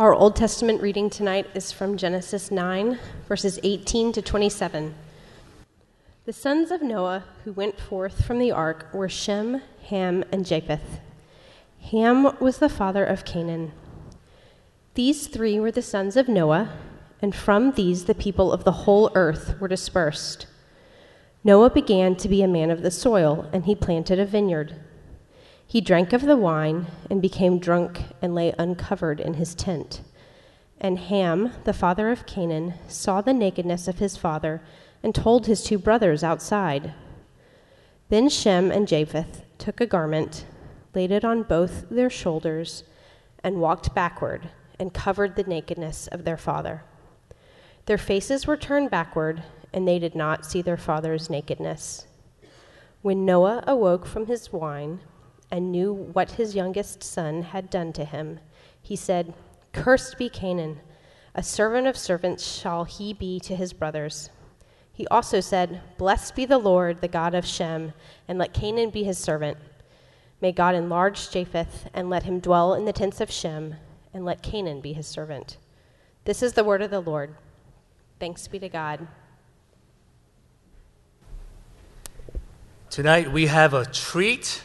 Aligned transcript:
Our 0.00 0.14
Old 0.14 0.34
Testament 0.34 0.80
reading 0.80 1.10
tonight 1.10 1.46
is 1.52 1.72
from 1.72 1.98
Genesis 1.98 2.50
9, 2.50 2.98
verses 3.28 3.60
18 3.62 4.12
to 4.12 4.22
27. 4.22 4.94
The 6.24 6.32
sons 6.32 6.70
of 6.70 6.80
Noah 6.80 7.24
who 7.44 7.52
went 7.52 7.78
forth 7.78 8.24
from 8.24 8.38
the 8.38 8.50
ark 8.50 8.86
were 8.94 9.10
Shem, 9.10 9.60
Ham, 9.90 10.24
and 10.32 10.46
Japheth. 10.46 11.00
Ham 11.90 12.34
was 12.40 12.56
the 12.56 12.70
father 12.70 13.04
of 13.04 13.26
Canaan. 13.26 13.72
These 14.94 15.26
three 15.26 15.60
were 15.60 15.70
the 15.70 15.82
sons 15.82 16.16
of 16.16 16.28
Noah, 16.28 16.72
and 17.20 17.34
from 17.34 17.72
these 17.72 18.06
the 18.06 18.14
people 18.14 18.52
of 18.54 18.64
the 18.64 18.72
whole 18.72 19.12
earth 19.14 19.60
were 19.60 19.68
dispersed. 19.68 20.46
Noah 21.44 21.68
began 21.68 22.16
to 22.16 22.26
be 22.26 22.42
a 22.42 22.48
man 22.48 22.70
of 22.70 22.80
the 22.80 22.90
soil, 22.90 23.50
and 23.52 23.66
he 23.66 23.74
planted 23.74 24.18
a 24.18 24.24
vineyard. 24.24 24.76
He 25.70 25.80
drank 25.80 26.12
of 26.12 26.22
the 26.22 26.36
wine 26.36 26.88
and 27.08 27.22
became 27.22 27.60
drunk 27.60 28.02
and 28.20 28.34
lay 28.34 28.52
uncovered 28.58 29.20
in 29.20 29.34
his 29.34 29.54
tent. 29.54 30.00
And 30.80 30.98
Ham, 30.98 31.52
the 31.62 31.72
father 31.72 32.10
of 32.10 32.26
Canaan, 32.26 32.74
saw 32.88 33.20
the 33.20 33.32
nakedness 33.32 33.86
of 33.86 34.00
his 34.00 34.16
father 34.16 34.62
and 35.00 35.14
told 35.14 35.46
his 35.46 35.62
two 35.62 35.78
brothers 35.78 36.24
outside. 36.24 36.92
Then 38.08 38.28
Shem 38.28 38.72
and 38.72 38.88
Japheth 38.88 39.44
took 39.58 39.80
a 39.80 39.86
garment, 39.86 40.44
laid 40.92 41.12
it 41.12 41.24
on 41.24 41.44
both 41.44 41.88
their 41.88 42.10
shoulders, 42.10 42.82
and 43.44 43.60
walked 43.60 43.94
backward 43.94 44.50
and 44.80 44.92
covered 44.92 45.36
the 45.36 45.44
nakedness 45.44 46.08
of 46.08 46.24
their 46.24 46.36
father. 46.36 46.82
Their 47.86 47.96
faces 47.96 48.44
were 48.44 48.56
turned 48.56 48.90
backward, 48.90 49.44
and 49.72 49.86
they 49.86 50.00
did 50.00 50.16
not 50.16 50.44
see 50.44 50.62
their 50.62 50.76
father's 50.76 51.30
nakedness. 51.30 52.08
When 53.02 53.24
Noah 53.24 53.62
awoke 53.68 54.04
from 54.04 54.26
his 54.26 54.52
wine 54.52 54.98
and 55.50 55.72
knew 55.72 55.92
what 55.92 56.32
his 56.32 56.54
youngest 56.54 57.02
son 57.02 57.42
had 57.42 57.70
done 57.70 57.92
to 57.94 58.04
him, 58.04 58.40
he 58.82 58.96
said, 58.96 59.34
Cursed 59.72 60.18
be 60.18 60.28
Canaan, 60.28 60.80
a 61.34 61.42
servant 61.42 61.86
of 61.86 61.96
servants 61.96 62.46
shall 62.46 62.84
he 62.84 63.12
be 63.12 63.38
to 63.40 63.54
his 63.54 63.72
brothers. 63.72 64.30
He 64.92 65.06
also 65.08 65.40
said, 65.40 65.80
Blessed 65.96 66.34
be 66.34 66.44
the 66.44 66.58
Lord, 66.58 67.00
the 67.00 67.08
God 67.08 67.34
of 67.34 67.46
Shem, 67.46 67.92
and 68.28 68.38
let 68.38 68.52
Canaan 68.52 68.90
be 68.90 69.04
his 69.04 69.18
servant. 69.18 69.56
May 70.40 70.52
God 70.52 70.74
enlarge 70.74 71.30
Japheth, 71.30 71.88
and 71.94 72.10
let 72.10 72.24
him 72.24 72.40
dwell 72.40 72.74
in 72.74 72.84
the 72.84 72.92
tents 72.92 73.20
of 73.20 73.30
Shem, 73.30 73.76
and 74.12 74.24
let 74.24 74.42
Canaan 74.42 74.80
be 74.80 74.92
his 74.92 75.06
servant. 75.06 75.56
This 76.24 76.42
is 76.42 76.52
the 76.52 76.64
word 76.64 76.82
of 76.82 76.90
the 76.90 77.00
Lord. 77.00 77.34
Thanks 78.18 78.46
be 78.48 78.58
to 78.58 78.68
God. 78.68 79.06
Tonight 82.90 83.32
we 83.32 83.46
have 83.46 83.72
a 83.72 83.84
treat. 83.86 84.62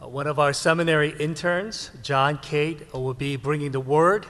Uh, 0.00 0.06
one 0.06 0.28
of 0.28 0.38
our 0.38 0.52
seminary 0.52 1.12
interns, 1.18 1.90
John 2.04 2.38
Kate, 2.38 2.94
will 2.94 3.14
be 3.14 3.34
bringing 3.34 3.72
the 3.72 3.80
word. 3.80 4.26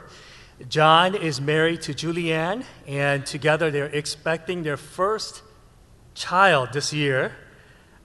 John 0.67 1.15
is 1.15 1.43
married 1.43 1.83
to 1.83 1.93
Julianne, 1.93 2.65
and 2.87 3.27
together 3.27 3.71
they're 3.71 3.85
expecting 3.85 4.63
their 4.63 4.79
first 4.79 5.43
child 6.15 6.71
this 6.73 6.95
year. 6.95 7.37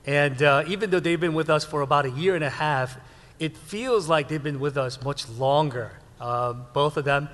And 0.05 0.43
uh, 0.43 0.65
even 0.67 0.89
though 0.89 0.99
they've 0.99 1.19
been 1.19 1.33
with 1.33 1.49
us 1.49 1.63
for 1.63 1.79
about 1.79 2.05
a 2.05 2.11
year 2.11 2.35
and 2.35 2.43
a 2.43 2.49
half, 2.49 2.97
it 3.39 3.55
feels 3.55 4.09
like 4.09 4.27
they've 4.27 4.43
been 4.43 4.59
with 4.59 4.77
us 4.77 5.01
much 5.01 5.29
longer. 5.29 5.93
Uh, 6.19 6.51
both 6.51 6.97
of 6.97 7.05
them 7.05 7.29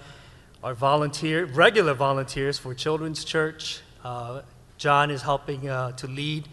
are 0.63 0.75
volunteer, 0.75 1.45
regular 1.45 1.95
volunteers 1.95 2.59
for 2.59 2.75
Children's 2.75 3.25
Church. 3.25 3.81
Uh, 4.03 4.44
John 4.77 5.09
is 5.09 5.23
helping 5.23 5.67
uh, 5.67 5.94
to 5.94 6.05
lead 6.05 6.47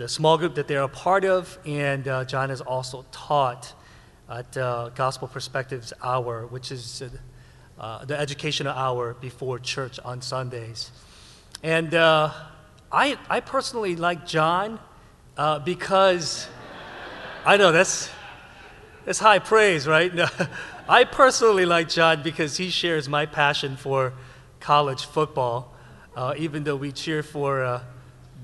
the 0.00 0.08
small 0.08 0.38
group 0.38 0.54
that 0.54 0.66
they're 0.66 0.80
a 0.80 0.88
part 0.88 1.26
of, 1.26 1.58
and 1.66 2.08
uh, 2.08 2.24
John 2.24 2.48
has 2.48 2.62
also 2.62 3.04
taught 3.12 3.74
at 4.30 4.56
uh, 4.56 4.88
Gospel 4.94 5.28
Perspectives 5.28 5.92
Hour, 6.02 6.46
which 6.46 6.72
is 6.72 7.02
uh, 7.78 8.06
the 8.06 8.18
educational 8.18 8.72
hour 8.72 9.12
before 9.12 9.58
church 9.58 10.00
on 10.02 10.22
Sundays. 10.22 10.90
And 11.62 11.94
uh, 11.94 12.32
I, 12.90 13.18
I 13.28 13.40
personally 13.40 13.94
like 13.94 14.26
John 14.26 14.80
uh, 15.36 15.58
because 15.58 16.48
I 17.44 17.58
know 17.58 17.70
that's, 17.70 18.08
that's 19.04 19.18
high 19.18 19.38
praise, 19.38 19.86
right? 19.86 20.10
I 20.88 21.04
personally 21.04 21.66
like 21.66 21.90
John 21.90 22.22
because 22.22 22.56
he 22.56 22.70
shares 22.70 23.06
my 23.06 23.26
passion 23.26 23.76
for 23.76 24.14
college 24.60 25.04
football, 25.04 25.74
uh, 26.16 26.32
even 26.38 26.64
though 26.64 26.76
we 26.76 26.90
cheer 26.90 27.22
for 27.22 27.82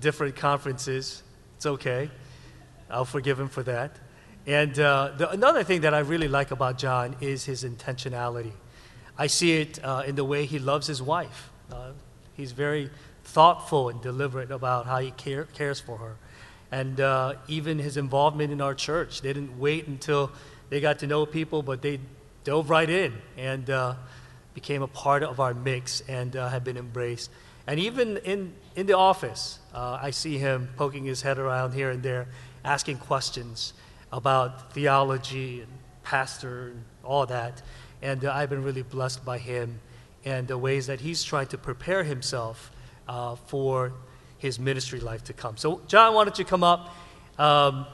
different 0.00 0.36
conferences. 0.36 1.22
It's 1.56 1.66
okay. 1.66 2.10
I'll 2.90 3.04
forgive 3.04 3.40
him 3.40 3.48
for 3.48 3.62
that. 3.64 3.96
And 4.46 4.78
uh, 4.78 5.12
the, 5.16 5.30
another 5.30 5.64
thing 5.64 5.80
that 5.80 5.92
I 5.94 6.00
really 6.00 6.28
like 6.28 6.50
about 6.50 6.78
John 6.78 7.16
is 7.20 7.44
his 7.44 7.64
intentionality. 7.64 8.52
I 9.18 9.26
see 9.26 9.60
it 9.60 9.82
uh, 9.82 10.02
in 10.06 10.14
the 10.14 10.24
way 10.24 10.46
he 10.46 10.58
loves 10.58 10.86
his 10.86 11.02
wife. 11.02 11.50
Uh, 11.72 11.92
he's 12.34 12.52
very 12.52 12.90
thoughtful 13.24 13.88
and 13.88 14.00
deliberate 14.00 14.50
about 14.50 14.86
how 14.86 14.98
he 14.98 15.10
care, 15.12 15.44
cares 15.44 15.80
for 15.80 15.96
her. 15.96 16.16
And 16.70 17.00
uh, 17.00 17.34
even 17.48 17.78
his 17.78 17.96
involvement 17.96 18.52
in 18.52 18.60
our 18.60 18.74
church, 18.74 19.22
they 19.22 19.32
didn't 19.32 19.58
wait 19.58 19.86
until 19.88 20.30
they 20.68 20.80
got 20.80 20.98
to 21.00 21.06
know 21.06 21.26
people, 21.26 21.62
but 21.62 21.82
they 21.82 22.00
dove 22.44 22.70
right 22.70 22.88
in 22.88 23.14
and 23.36 23.68
uh, 23.70 23.94
became 24.54 24.82
a 24.82 24.88
part 24.88 25.22
of 25.22 25.40
our 25.40 25.54
mix 25.54 26.02
and 26.08 26.36
uh, 26.36 26.48
have 26.48 26.62
been 26.62 26.76
embraced. 26.76 27.30
And 27.66 27.80
even 27.80 28.18
in, 28.18 28.52
in 28.76 28.86
the 28.86 28.96
office, 28.96 29.58
uh, 29.76 29.98
I 30.00 30.10
see 30.10 30.38
him 30.38 30.70
poking 30.76 31.04
his 31.04 31.20
head 31.20 31.38
around 31.38 31.74
here 31.74 31.90
and 31.90 32.02
there, 32.02 32.28
asking 32.64 32.96
questions 32.96 33.74
about 34.10 34.72
theology 34.72 35.60
and 35.60 35.70
pastor 36.02 36.68
and 36.68 36.84
all 37.04 37.26
that. 37.26 37.60
And 38.00 38.24
uh, 38.24 38.32
I've 38.32 38.48
been 38.48 38.62
really 38.62 38.82
blessed 38.82 39.22
by 39.22 39.36
him 39.36 39.80
and 40.24 40.48
the 40.48 40.56
ways 40.56 40.86
that 40.86 41.00
he's 41.00 41.22
trying 41.22 41.48
to 41.48 41.58
prepare 41.58 42.04
himself 42.04 42.72
uh, 43.06 43.36
for 43.36 43.92
his 44.38 44.58
ministry 44.58 44.98
life 44.98 45.22
to 45.24 45.34
come. 45.34 45.58
So, 45.58 45.82
John, 45.86 46.14
why 46.14 46.24
don't 46.24 46.38
you 46.38 46.46
come 46.46 46.64
up? 46.64 46.94
Um, 47.38 47.86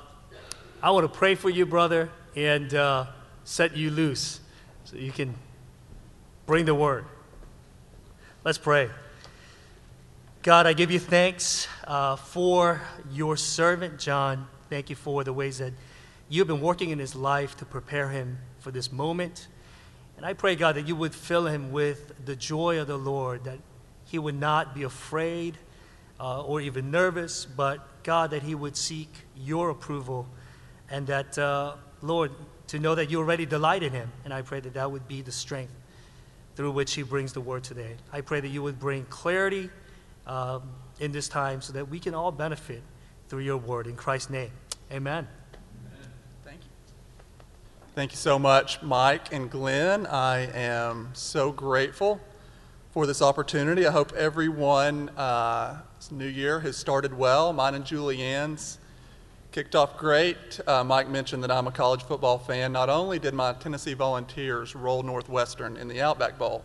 I 0.80 0.92
want 0.92 1.12
to 1.12 1.18
pray 1.18 1.34
for 1.34 1.50
you, 1.50 1.66
brother, 1.66 2.10
and 2.36 2.72
uh, 2.72 3.06
set 3.42 3.76
you 3.76 3.90
loose 3.90 4.40
so 4.84 4.96
you 4.96 5.10
can 5.10 5.34
bring 6.46 6.64
the 6.64 6.76
word. 6.76 7.06
Let's 8.44 8.58
pray. 8.58 8.88
God, 10.42 10.66
I 10.66 10.72
give 10.72 10.90
you 10.90 10.98
thanks 10.98 11.68
uh, 11.86 12.16
for 12.16 12.82
your 13.12 13.36
servant, 13.36 14.00
John. 14.00 14.48
Thank 14.68 14.90
you 14.90 14.96
for 14.96 15.22
the 15.22 15.32
ways 15.32 15.58
that 15.58 15.72
you've 16.28 16.48
been 16.48 16.60
working 16.60 16.90
in 16.90 16.98
his 16.98 17.14
life 17.14 17.56
to 17.58 17.64
prepare 17.64 18.08
him 18.08 18.38
for 18.58 18.72
this 18.72 18.90
moment. 18.90 19.46
And 20.16 20.26
I 20.26 20.32
pray, 20.32 20.56
God, 20.56 20.74
that 20.74 20.88
you 20.88 20.96
would 20.96 21.14
fill 21.14 21.46
him 21.46 21.70
with 21.70 22.12
the 22.24 22.34
joy 22.34 22.80
of 22.80 22.88
the 22.88 22.96
Lord, 22.96 23.44
that 23.44 23.60
he 24.04 24.18
would 24.18 24.34
not 24.34 24.74
be 24.74 24.82
afraid 24.82 25.58
uh, 26.18 26.42
or 26.42 26.60
even 26.60 26.90
nervous, 26.90 27.44
but 27.46 28.02
God, 28.02 28.32
that 28.32 28.42
he 28.42 28.56
would 28.56 28.76
seek 28.76 29.14
your 29.36 29.70
approval, 29.70 30.26
and 30.90 31.06
that, 31.06 31.38
uh, 31.38 31.76
Lord, 32.00 32.32
to 32.66 32.80
know 32.80 32.96
that 32.96 33.12
you 33.12 33.20
already 33.20 33.46
delight 33.46 33.84
in 33.84 33.92
him. 33.92 34.10
And 34.24 34.34
I 34.34 34.42
pray 34.42 34.58
that 34.58 34.74
that 34.74 34.90
would 34.90 35.06
be 35.06 35.22
the 35.22 35.30
strength 35.30 35.72
through 36.56 36.72
which 36.72 36.94
he 36.94 37.04
brings 37.04 37.32
the 37.32 37.40
word 37.40 37.62
today. 37.62 37.94
I 38.12 38.22
pray 38.22 38.40
that 38.40 38.48
you 38.48 38.64
would 38.64 38.80
bring 38.80 39.04
clarity 39.04 39.70
um, 40.26 40.62
in 41.00 41.12
this 41.12 41.28
time 41.28 41.60
so 41.60 41.72
that 41.72 41.88
we 41.88 41.98
can 41.98 42.14
all 42.14 42.32
benefit 42.32 42.82
through 43.28 43.40
your 43.40 43.56
word. 43.56 43.86
In 43.86 43.96
Christ's 43.96 44.30
name, 44.30 44.50
amen. 44.90 45.28
Thank 46.44 46.60
you 46.62 46.68
Thank 47.94 48.12
you 48.12 48.18
so 48.18 48.38
much, 48.38 48.82
Mike 48.82 49.32
and 49.32 49.50
Glenn. 49.50 50.06
I 50.06 50.50
am 50.54 51.10
so 51.12 51.52
grateful 51.52 52.20
for 52.92 53.06
this 53.06 53.22
opportunity. 53.22 53.86
I 53.86 53.90
hope 53.90 54.12
everyone, 54.12 55.08
uh, 55.10 55.80
new 56.10 56.26
year 56.26 56.60
has 56.60 56.76
started 56.76 57.16
well. 57.16 57.52
Mine 57.52 57.74
and 57.74 57.84
Julianne's 57.84 58.78
kicked 59.50 59.74
off 59.74 59.96
great. 59.96 60.60
Uh, 60.66 60.82
Mike 60.82 61.08
mentioned 61.08 61.42
that 61.42 61.50
I'm 61.50 61.66
a 61.66 61.70
college 61.70 62.02
football 62.02 62.38
fan. 62.38 62.72
Not 62.72 62.88
only 62.88 63.18
did 63.18 63.34
my 63.34 63.52
Tennessee 63.52 63.94
Volunteers 63.94 64.74
roll 64.74 65.02
Northwestern 65.02 65.76
in 65.76 65.88
the 65.88 66.00
Outback 66.00 66.38
Bowl, 66.38 66.64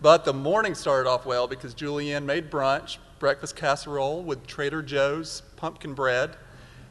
but 0.00 0.24
the 0.24 0.32
morning 0.32 0.74
started 0.74 1.08
off 1.08 1.26
well 1.26 1.46
because 1.46 1.74
Julianne 1.74 2.24
made 2.24 2.50
brunch, 2.50 2.98
breakfast 3.18 3.56
casserole 3.56 4.22
with 4.22 4.46
Trader 4.46 4.82
Joe's 4.82 5.42
pumpkin 5.56 5.94
bread 5.94 6.36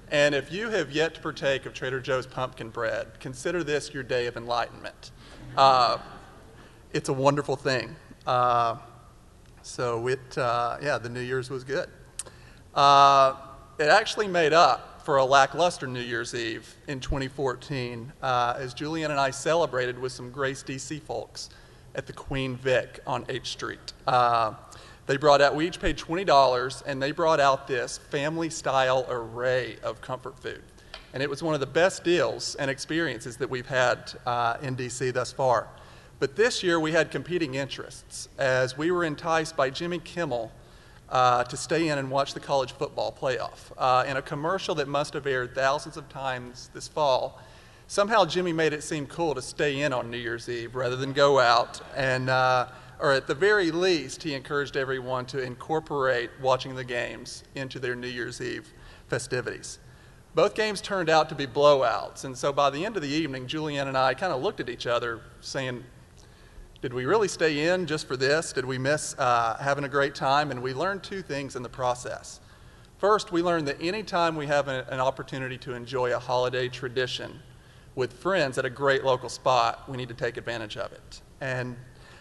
and 0.10 0.34
if 0.34 0.52
you 0.52 0.70
have 0.70 0.92
yet 0.92 1.16
to 1.16 1.22
partake 1.22 1.66
of 1.66 1.74
Trader 1.74 2.00
Joe's 2.00 2.26
pumpkin 2.26 2.70
bread, 2.70 3.20
consider 3.20 3.64
this 3.64 3.94
your 3.94 4.04
day 4.04 4.28
of 4.28 4.38
enlightenment. 4.38 5.12
Uh, 5.58 5.98
it's 6.94 7.10
a 7.10 7.14
wonderful 7.14 7.58
thing. 7.58 7.94
Uh, 8.26 8.78
so 9.64 10.08
it, 10.08 10.38
uh, 10.38 10.78
yeah, 10.82 10.98
the 10.98 11.10
New 11.10 11.20
Year's 11.20 11.50
was 11.50 11.66
good. 11.66 11.90
Uh, 12.74 13.36
it 13.80 13.90
actually 13.90 14.28
made 14.28 14.54
up 14.54 15.02
for 15.04 15.18
a 15.18 15.26
lackluster 15.26 15.88
New 15.88 16.00
Year's 16.02 16.34
Eve 16.34 16.74
in 16.88 17.02
2014 17.02 18.14
uh, 18.22 18.54
as 18.58 18.74
Julianne 18.74 19.10
and 19.10 19.20
I 19.20 19.32
celebrated 19.32 20.00
with 20.00 20.14
some 20.14 20.32
Grace 20.32 20.64
DC 20.64 21.02
folks 21.02 21.50
at 21.98 22.06
the 22.06 22.14
Queen 22.14 22.56
Vic 22.56 23.00
on 23.06 23.26
H 23.28 23.50
Street. 23.50 23.94
Uh, 24.06 24.54
they 25.08 25.18
brought 25.18 25.42
out, 25.42 25.56
we 25.56 25.68
each 25.68 25.82
paid 25.82 25.98
$20, 25.98 26.84
and 26.86 27.02
they 27.02 27.12
brought 27.12 27.40
out 27.40 27.68
this 27.68 27.98
family 27.98 28.50
style 28.50 29.06
array 29.10 29.78
of 29.82 30.00
comfort 30.00 30.38
food. 30.40 30.62
And 31.14 31.24
it 31.24 31.30
was 31.30 31.42
one 31.42 31.54
of 31.54 31.60
the 31.60 31.66
best 31.66 32.04
deals 32.04 32.56
and 32.56 32.70
experiences 32.70 33.38
that 33.38 33.50
we've 33.50 33.68
had 33.68 34.14
uh, 34.26 34.58
in 34.62 34.76
DC 34.76 35.12
thus 35.14 35.32
far. 35.32 35.68
But 36.20 36.36
this 36.36 36.62
year 36.62 36.80
we 36.80 36.92
had 36.92 37.10
competing 37.10 37.56
interests 37.56 38.28
as 38.38 38.78
we 38.78 38.92
were 38.92 39.04
enticed 39.04 39.56
by 39.56 39.70
Jimmy 39.70 40.00
Kimmel 40.00 40.52
uh, 41.10 41.46
to 41.46 41.56
stay 41.56 41.88
in 41.88 41.98
and 41.98 42.12
watch 42.12 42.34
the 42.34 42.40
college 42.40 42.74
football 42.74 43.16
playoff. 43.18 43.72
Uh, 43.78 44.04
in 44.08 44.18
a 44.18 44.22
commercial 44.22 44.76
that 44.76 44.88
must 44.88 45.14
have 45.14 45.26
aired 45.26 45.56
thousands 45.56 45.96
of 45.96 46.10
times 46.10 46.70
this 46.74 46.88
fall, 46.88 47.40
somehow 47.88 48.26
Jimmy 48.26 48.54
made 48.54 48.74
it 48.74 48.84
seem 48.84 49.08
cool 49.08 49.34
to 49.34 49.42
stay 49.42 49.82
in 49.82 49.94
on 49.94 50.12
New 50.12 50.18
Year's 50.18 50.48
Eve 50.50 50.76
rather 50.76 50.96
than 50.96 51.14
go 51.14 51.40
out. 51.40 51.82
And, 51.96 52.30
uh, 52.30 52.68
or 53.00 53.14
at 53.14 53.28
the 53.28 53.36
very 53.36 53.72
least, 53.72 54.24
he 54.24 54.34
encouraged 54.34 54.76
everyone 54.76 55.26
to 55.28 55.42
incorporate 55.42 56.30
watching 56.42 56.76
the 56.76 56.84
games 56.84 57.44
into 57.56 57.80
their 57.80 57.96
New 57.96 58.08
Year's 58.08 58.42
Eve 58.42 58.72
festivities. 59.08 59.80
Both 60.36 60.54
games 60.54 60.82
turned 60.82 61.10
out 61.10 61.30
to 61.30 61.36
be 61.36 61.48
blowouts, 61.48 62.24
and 62.24 62.38
so 62.38 62.54
by 62.54 62.70
the 62.70 62.86
end 62.86 62.96
of 62.96 63.02
the 63.02 63.10
evening, 63.10 63.48
Julianne 63.48 63.88
and 63.88 63.98
I 63.98 64.14
kind 64.14 64.32
of 64.32 64.42
looked 64.42 64.60
at 64.60 64.70
each 64.70 64.86
other 64.86 65.22
saying, 65.42 65.84
did 66.80 66.94
we 66.94 67.06
really 67.06 67.28
stay 67.28 67.70
in 67.70 67.88
just 67.88 68.08
for 68.08 68.16
this? 68.16 68.54
Did 68.54 68.66
we 68.66 68.78
miss 68.78 69.16
uh, 69.18 69.58
having 69.60 69.84
a 69.84 69.90
great 69.90 70.14
time? 70.14 70.52
And 70.52 70.62
we 70.62 70.76
learned 70.76 71.02
two 71.02 71.24
things 71.24 71.56
in 71.56 71.64
the 71.64 71.70
process. 71.70 72.40
First, 73.00 73.32
we 73.32 73.42
learned 73.42 73.68
that 73.68 73.82
anytime 73.82 74.36
we 74.36 74.46
have 74.46 74.68
a, 74.68 74.86
an 74.92 75.00
opportunity 75.00 75.58
to 75.60 75.74
enjoy 75.74 76.16
a 76.16 76.20
holiday 76.20 76.68
tradition 76.68 77.40
with 77.98 78.14
friends 78.14 78.60
at 78.60 78.64
a 78.64 78.70
great 78.70 79.04
local 79.04 79.28
spot, 79.28 79.90
we 79.90 79.98
need 79.98 80.08
to 80.08 80.14
take 80.14 80.38
advantage 80.38 80.78
of 80.78 80.92
it. 80.92 81.22
And 81.42 81.76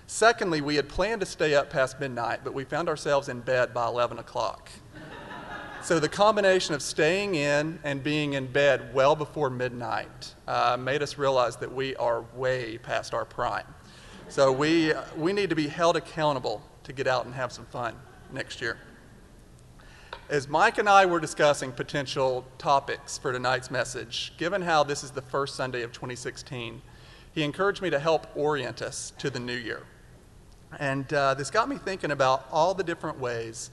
secondly, 0.06 0.62
we 0.62 0.75
had 0.75 0.88
planned 0.88 1.20
to 1.20 1.26
stay 1.26 1.55
up 1.55 1.69
past 1.69 2.00
midnight, 2.00 2.40
but 2.43 2.55
we 2.55 2.64
found 2.64 2.88
ourselves 2.88 3.28
in 3.28 3.40
bed 3.40 3.75
by 3.75 3.87
11 3.87 4.19
o'clock. 4.19 4.70
so 5.82 6.00
the 6.00 6.08
combination 6.08 6.75
of 6.75 6.81
staying 6.81 7.34
in 7.34 7.78
and 7.84 8.02
being 8.02 8.32
in 8.32 8.46
bed 8.46 8.94
well 8.94 9.14
before 9.14 9.50
midnight 9.50 10.34
uh, 10.49 10.78
made 10.81 11.02
us 11.02 11.19
realize 11.19 11.56
that 11.56 11.70
we 11.70 11.94
are 11.96 12.25
way 12.34 12.78
past 12.78 13.12
our 13.12 13.26
prime. 13.26 13.67
So 14.28 14.50
we, 14.50 14.94
we 15.14 15.34
need 15.34 15.50
to 15.50 15.56
be 15.56 15.69
held 15.69 15.99
accountable 15.99 16.62
to 16.84 16.94
get 16.94 17.06
out 17.06 17.26
and 17.26 17.34
have 17.34 17.52
some 17.52 17.67
fun 17.67 17.94
next 18.32 18.62
year. 18.62 18.78
As 20.28 20.49
Mike 20.49 20.78
and 20.78 20.88
I 20.88 21.06
were 21.06 21.20
discussing 21.20 21.70
potential 21.70 22.44
topics 22.58 23.17
for 23.17 23.32
tonight's 23.32 23.70
message, 23.70 24.32
given 24.37 24.61
how 24.61 24.82
this 24.82 25.05
is 25.05 25.12
the 25.12 25.23
first 25.23 25.55
Sunday 25.55 25.82
of 25.82 25.93
2016, 25.93 26.82
he 27.32 27.44
encouraged 27.44 27.81
me 27.81 27.90
to 27.90 28.00
help 28.00 28.26
orient 28.34 28.82
us 28.82 29.12
to 29.19 29.31
the 29.31 29.38
new 29.38 29.55
year. 29.55 29.84
And 30.81 31.12
uh, 31.12 31.34
this 31.34 31.49
got 31.49 31.69
me 31.69 31.76
thinking 31.76 32.11
about 32.11 32.49
all 32.50 32.75
the 32.75 32.82
different 32.82 33.20
ways 33.20 33.70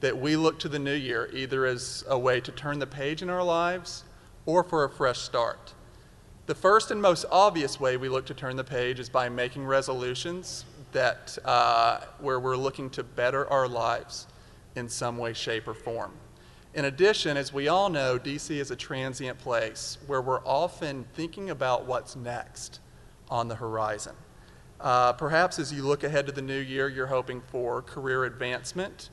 that 0.00 0.18
we 0.18 0.36
look 0.36 0.58
to 0.58 0.68
the 0.68 0.78
new 0.78 0.92
year, 0.92 1.30
either 1.32 1.64
as 1.64 2.04
a 2.08 2.18
way 2.18 2.42
to 2.42 2.52
turn 2.52 2.78
the 2.78 2.86
page 2.86 3.22
in 3.22 3.30
our 3.30 3.42
lives 3.42 4.04
or 4.44 4.62
for 4.62 4.84
a 4.84 4.90
fresh 4.90 5.20
start. 5.20 5.72
The 6.44 6.54
first 6.54 6.90
and 6.90 7.00
most 7.00 7.24
obvious 7.32 7.80
way 7.80 7.96
we 7.96 8.10
look 8.10 8.26
to 8.26 8.34
turn 8.34 8.56
the 8.56 8.64
page 8.64 9.00
is 9.00 9.08
by 9.08 9.30
making 9.30 9.64
resolutions 9.64 10.66
that, 10.92 11.38
uh, 11.46 12.00
where 12.20 12.38
we're 12.38 12.58
looking 12.58 12.90
to 12.90 13.02
better 13.02 13.50
our 13.50 13.66
lives 13.66 14.26
in 14.76 14.88
some 14.88 15.18
way, 15.18 15.32
shape, 15.32 15.66
or 15.66 15.74
form. 15.74 16.12
In 16.74 16.84
addition, 16.84 17.36
as 17.36 17.52
we 17.52 17.68
all 17.68 17.88
know, 17.88 18.18
DC 18.18 18.50
is 18.50 18.70
a 18.70 18.76
transient 18.76 19.38
place 19.38 19.96
where 20.06 20.20
we're 20.20 20.44
often 20.44 21.06
thinking 21.14 21.50
about 21.50 21.86
what's 21.86 22.14
next 22.14 22.80
on 23.30 23.48
the 23.48 23.54
horizon. 23.54 24.14
Uh, 24.78 25.14
perhaps 25.14 25.58
as 25.58 25.72
you 25.72 25.82
look 25.82 26.04
ahead 26.04 26.26
to 26.26 26.32
the 26.32 26.42
new 26.42 26.58
year, 26.58 26.88
you're 26.88 27.06
hoping 27.06 27.40
for 27.40 27.80
career 27.80 28.24
advancement, 28.24 29.08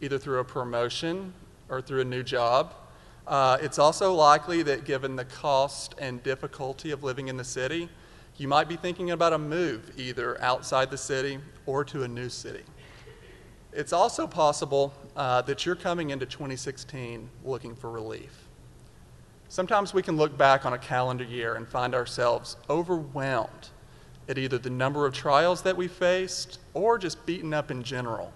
either 0.00 0.18
through 0.18 0.40
a 0.40 0.44
promotion 0.44 1.32
or 1.68 1.80
through 1.80 2.00
a 2.00 2.04
new 2.04 2.22
job. 2.22 2.74
Uh, 3.26 3.56
it's 3.62 3.78
also 3.78 4.12
likely 4.12 4.62
that 4.62 4.84
given 4.84 5.14
the 5.16 5.24
cost 5.24 5.94
and 5.98 6.22
difficulty 6.22 6.90
of 6.90 7.04
living 7.04 7.28
in 7.28 7.36
the 7.36 7.44
city, 7.44 7.88
you 8.36 8.48
might 8.48 8.68
be 8.68 8.76
thinking 8.76 9.12
about 9.12 9.32
a 9.32 9.38
move 9.38 9.92
either 9.96 10.40
outside 10.42 10.90
the 10.90 10.98
city 10.98 11.38
or 11.64 11.84
to 11.84 12.02
a 12.02 12.08
new 12.08 12.28
city. 12.28 12.64
It's 13.72 13.92
also 13.92 14.26
possible 14.26 14.92
uh, 15.16 15.42
that 15.42 15.64
you're 15.64 15.76
coming 15.76 16.10
into 16.10 16.26
2016 16.26 17.28
looking 17.44 17.74
for 17.74 17.90
relief. 17.90 18.48
Sometimes 19.48 19.94
we 19.94 20.02
can 20.02 20.16
look 20.16 20.36
back 20.36 20.66
on 20.66 20.72
a 20.72 20.78
calendar 20.78 21.24
year 21.24 21.54
and 21.54 21.68
find 21.68 21.94
ourselves 21.94 22.56
overwhelmed 22.68 23.68
at 24.28 24.38
either 24.38 24.58
the 24.58 24.70
number 24.70 25.06
of 25.06 25.14
trials 25.14 25.62
that 25.62 25.76
we 25.76 25.86
faced 25.86 26.58
or 26.72 26.98
just 26.98 27.24
beaten 27.26 27.52
up 27.54 27.70
in 27.70 27.82
general 27.82 28.32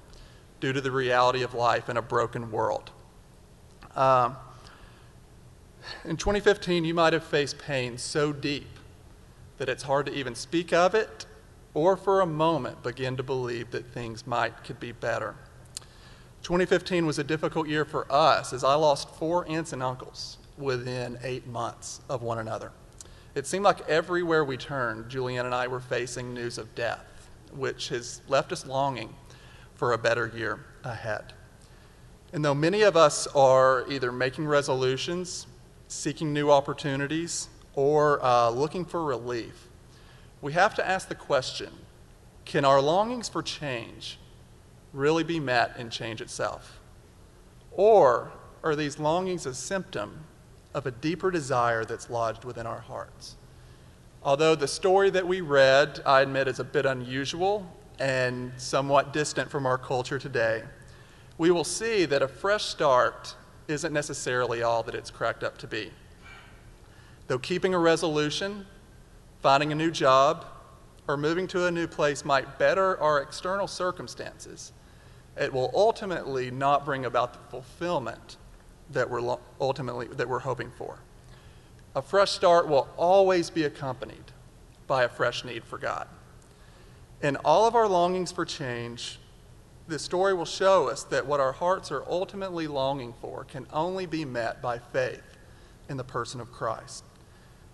due 0.60 0.72
to 0.72 0.80
the 0.80 0.90
reality 0.90 1.42
of 1.42 1.54
life 1.54 1.88
in 1.88 1.96
a 1.96 2.02
broken 2.02 2.50
world. 2.50 2.90
Um, 3.96 4.36
in 6.04 6.16
2015, 6.16 6.84
you 6.84 6.94
might 6.94 7.12
have 7.12 7.24
faced 7.24 7.58
pain 7.58 7.98
so 7.98 8.32
deep 8.32 8.68
that 9.56 9.68
it's 9.68 9.82
hard 9.82 10.06
to 10.06 10.14
even 10.14 10.34
speak 10.34 10.72
of 10.72 10.94
it 10.94 11.26
or 11.74 11.96
for 11.96 12.20
a 12.20 12.26
moment 12.26 12.82
begin 12.82 13.16
to 13.16 13.22
believe 13.22 13.70
that 13.70 13.86
things 13.86 14.26
might 14.26 14.64
could 14.64 14.78
be 14.78 14.92
better. 14.92 15.34
2015 16.42 17.06
was 17.06 17.18
a 17.18 17.24
difficult 17.24 17.68
year 17.68 17.84
for 17.84 18.10
us 18.10 18.52
as 18.52 18.64
I 18.64 18.74
lost 18.74 19.10
four 19.16 19.48
aunts 19.48 19.72
and 19.72 19.82
uncles 19.82 20.38
within 20.56 21.18
eight 21.22 21.46
months 21.46 22.00
of 22.08 22.22
one 22.22 22.38
another. 22.38 22.72
It 23.34 23.46
seemed 23.46 23.64
like 23.64 23.88
everywhere 23.88 24.44
we 24.44 24.56
turned, 24.56 25.10
Julianne 25.10 25.44
and 25.44 25.54
I 25.54 25.68
were 25.68 25.80
facing 25.80 26.34
news 26.34 26.58
of 26.58 26.74
death, 26.74 27.30
which 27.52 27.88
has 27.90 28.22
left 28.28 28.52
us 28.52 28.66
longing 28.66 29.14
for 29.74 29.92
a 29.92 29.98
better 29.98 30.32
year 30.34 30.64
ahead. 30.84 31.34
And 32.32 32.44
though 32.44 32.54
many 32.54 32.82
of 32.82 32.96
us 32.96 33.26
are 33.28 33.84
either 33.88 34.10
making 34.10 34.46
resolutions 34.46 35.46
seeking 35.88 36.32
new 36.32 36.50
opportunities, 36.50 37.48
or 37.74 38.22
uh, 38.24 38.50
looking 38.50 38.84
for 38.84 39.04
relief, 39.04 39.68
we 40.42 40.52
have 40.52 40.74
to 40.74 40.86
ask 40.86 41.08
the 41.08 41.14
question 41.14 41.72
can 42.44 42.64
our 42.64 42.80
longings 42.80 43.28
for 43.28 43.42
change 43.42 44.18
really 44.92 45.24
be 45.24 45.40
met 45.40 45.76
in 45.78 45.90
change 45.90 46.20
itself? 46.20 46.80
Or 47.72 48.32
are 48.62 48.74
these 48.74 48.98
longings 48.98 49.46
a 49.46 49.54
symptom 49.54 50.24
of 50.74 50.86
a 50.86 50.90
deeper 50.90 51.30
desire 51.30 51.84
that's 51.84 52.10
lodged 52.10 52.44
within 52.44 52.66
our 52.66 52.80
hearts? 52.80 53.36
Although 54.22 54.54
the 54.54 54.68
story 54.68 55.10
that 55.10 55.26
we 55.26 55.40
read, 55.40 56.00
I 56.04 56.22
admit, 56.22 56.48
is 56.48 56.58
a 56.58 56.64
bit 56.64 56.86
unusual 56.86 57.66
and 57.98 58.52
somewhat 58.56 59.12
distant 59.12 59.50
from 59.50 59.64
our 59.64 59.78
culture 59.78 60.18
today, 60.18 60.64
we 61.36 61.50
will 61.50 61.64
see 61.64 62.04
that 62.04 62.20
a 62.20 62.28
fresh 62.28 62.64
start 62.64 63.36
isn't 63.68 63.92
necessarily 63.92 64.62
all 64.62 64.82
that 64.82 64.94
it's 64.94 65.10
cracked 65.10 65.44
up 65.44 65.56
to 65.58 65.66
be. 65.66 65.92
Though 67.28 67.38
keeping 67.38 67.74
a 67.74 67.78
resolution, 67.78 68.66
finding 69.40 69.70
a 69.70 69.74
new 69.74 69.90
job, 69.90 70.46
or 71.08 71.16
moving 71.16 71.46
to 71.48 71.66
a 71.66 71.70
new 71.70 71.86
place 71.86 72.24
might 72.24 72.58
better 72.58 73.00
our 73.00 73.22
external 73.22 73.66
circumstances, 73.66 74.72
it 75.38 75.52
will 75.52 75.70
ultimately 75.74 76.50
not 76.50 76.84
bring 76.84 77.06
about 77.06 77.32
the 77.32 77.38
fulfillment 77.50 78.36
that 78.90 79.08
we're 79.08 79.36
ultimately 79.60 80.06
that 80.06 80.28
we're 80.28 80.38
hoping 80.38 80.70
for. 80.76 80.98
A 81.96 82.02
fresh 82.02 82.30
start 82.30 82.68
will 82.68 82.88
always 82.96 83.50
be 83.50 83.64
accompanied 83.64 84.24
by 84.86 85.04
a 85.04 85.08
fresh 85.08 85.44
need 85.44 85.64
for 85.64 85.78
God. 85.78 86.06
In 87.22 87.36
all 87.36 87.66
of 87.66 87.74
our 87.74 87.88
longings 87.88 88.30
for 88.30 88.44
change, 88.44 89.18
this 89.88 90.02
story 90.02 90.34
will 90.34 90.44
show 90.44 90.88
us 90.88 91.04
that 91.04 91.26
what 91.26 91.40
our 91.40 91.52
hearts 91.52 91.90
are 91.90 92.04
ultimately 92.06 92.66
longing 92.66 93.14
for 93.20 93.44
can 93.44 93.66
only 93.72 94.06
be 94.06 94.24
met 94.24 94.60
by 94.60 94.78
faith 94.78 95.22
in 95.88 95.96
the 95.96 96.04
person 96.04 96.40
of 96.40 96.52
Christ. 96.52 97.04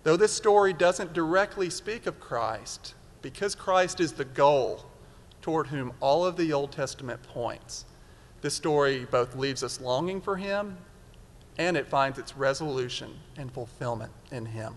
Though 0.03 0.15
this 0.15 0.31
story 0.31 0.71
doesn't 0.71 1.13
directly 1.13 1.69
speak 1.69 2.05
of 2.05 2.19
Christ, 2.19 2.95
because 3.25 3.55
Christ 3.55 3.99
is 3.99 4.11
the 4.11 4.23
goal 4.23 4.85
toward 5.41 5.65
whom 5.65 5.93
all 5.99 6.23
of 6.23 6.37
the 6.37 6.53
Old 6.53 6.71
Testament 6.71 7.23
points, 7.23 7.85
this 8.41 8.53
story 8.53 9.07
both 9.09 9.35
leaves 9.35 9.63
us 9.63 9.81
longing 9.81 10.21
for 10.21 10.37
him 10.37 10.77
and 11.57 11.75
it 11.75 11.87
finds 11.87 12.19
its 12.19 12.37
resolution 12.37 13.11
and 13.35 13.51
fulfillment 13.51 14.11
in 14.31 14.45
him. 14.45 14.75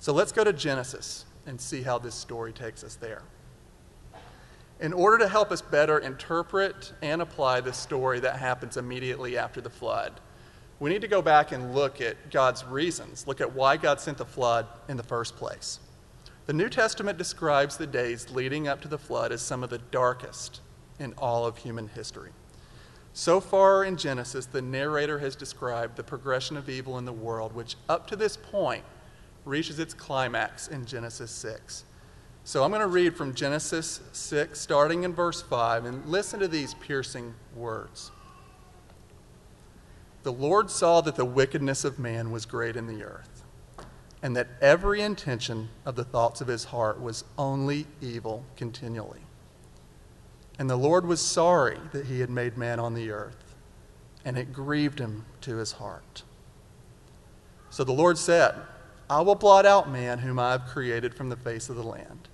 So 0.00 0.12
let's 0.12 0.32
go 0.32 0.44
to 0.44 0.52
Genesis 0.52 1.24
and 1.46 1.58
see 1.58 1.80
how 1.80 1.98
this 1.98 2.14
story 2.14 2.52
takes 2.52 2.84
us 2.84 2.96
there. 2.96 3.22
In 4.78 4.92
order 4.92 5.16
to 5.16 5.28
help 5.28 5.50
us 5.50 5.62
better 5.62 5.98
interpret 5.98 6.92
and 7.00 7.22
apply 7.22 7.62
this 7.62 7.78
story 7.78 8.20
that 8.20 8.36
happens 8.36 8.76
immediately 8.76 9.38
after 9.38 9.62
the 9.62 9.70
flood, 9.70 10.12
we 10.78 10.90
need 10.90 11.00
to 11.00 11.08
go 11.08 11.22
back 11.22 11.52
and 11.52 11.74
look 11.74 12.02
at 12.02 12.30
God's 12.30 12.66
reasons, 12.66 13.26
look 13.26 13.40
at 13.40 13.54
why 13.54 13.78
God 13.78 13.98
sent 13.98 14.18
the 14.18 14.26
flood 14.26 14.66
in 14.90 14.98
the 14.98 15.02
first 15.02 15.36
place. 15.36 15.80
The 16.46 16.52
New 16.52 16.68
Testament 16.68 17.18
describes 17.18 17.76
the 17.76 17.86
days 17.86 18.30
leading 18.30 18.66
up 18.66 18.80
to 18.82 18.88
the 18.88 18.98
flood 18.98 19.30
as 19.30 19.40
some 19.40 19.62
of 19.62 19.70
the 19.70 19.78
darkest 19.78 20.60
in 20.98 21.14
all 21.16 21.46
of 21.46 21.58
human 21.58 21.88
history. 21.88 22.30
So 23.12 23.40
far 23.40 23.84
in 23.84 23.96
Genesis, 23.96 24.46
the 24.46 24.62
narrator 24.62 25.18
has 25.18 25.36
described 25.36 25.96
the 25.96 26.02
progression 26.02 26.56
of 26.56 26.68
evil 26.68 26.98
in 26.98 27.04
the 27.04 27.12
world, 27.12 27.54
which 27.54 27.76
up 27.88 28.06
to 28.08 28.16
this 28.16 28.36
point 28.36 28.84
reaches 29.44 29.78
its 29.78 29.94
climax 29.94 30.66
in 30.66 30.86
Genesis 30.86 31.30
6. 31.30 31.84
So 32.44 32.64
I'm 32.64 32.70
going 32.70 32.80
to 32.80 32.88
read 32.88 33.16
from 33.16 33.34
Genesis 33.34 34.00
6, 34.12 34.58
starting 34.58 35.04
in 35.04 35.14
verse 35.14 35.42
5, 35.42 35.84
and 35.84 36.06
listen 36.06 36.40
to 36.40 36.48
these 36.48 36.74
piercing 36.74 37.34
words. 37.54 38.10
The 40.24 40.32
Lord 40.32 40.70
saw 40.70 41.00
that 41.02 41.14
the 41.14 41.24
wickedness 41.24 41.84
of 41.84 41.98
man 41.98 42.30
was 42.30 42.46
great 42.46 42.76
in 42.76 42.86
the 42.86 43.04
earth, 43.04 43.31
and 44.22 44.36
that 44.36 44.48
every 44.60 45.02
intention 45.02 45.68
of 45.84 45.96
the 45.96 46.04
thoughts 46.04 46.40
of 46.40 46.46
his 46.46 46.64
heart 46.64 47.00
was 47.00 47.24
only 47.36 47.86
evil 48.00 48.44
continually. 48.56 49.20
And 50.58 50.70
the 50.70 50.76
Lord 50.76 51.04
was 51.04 51.20
sorry 51.20 51.78
that 51.92 52.06
he 52.06 52.20
had 52.20 52.30
made 52.30 52.56
man 52.56 52.78
on 52.78 52.94
the 52.94 53.10
earth, 53.10 53.56
and 54.24 54.38
it 54.38 54.52
grieved 54.52 55.00
him 55.00 55.24
to 55.40 55.56
his 55.56 55.72
heart. 55.72 56.22
So 57.70 57.82
the 57.82 57.92
Lord 57.92 58.16
said, 58.16 58.54
I 59.10 59.22
will 59.22 59.34
blot 59.34 59.66
out 59.66 59.90
man 59.90 60.20
whom 60.20 60.38
I 60.38 60.52
have 60.52 60.66
created 60.66 61.14
from 61.14 61.28
the 61.28 61.36
face 61.36 61.68
of 61.68 61.76
the 61.76 61.82
land, 61.82 62.28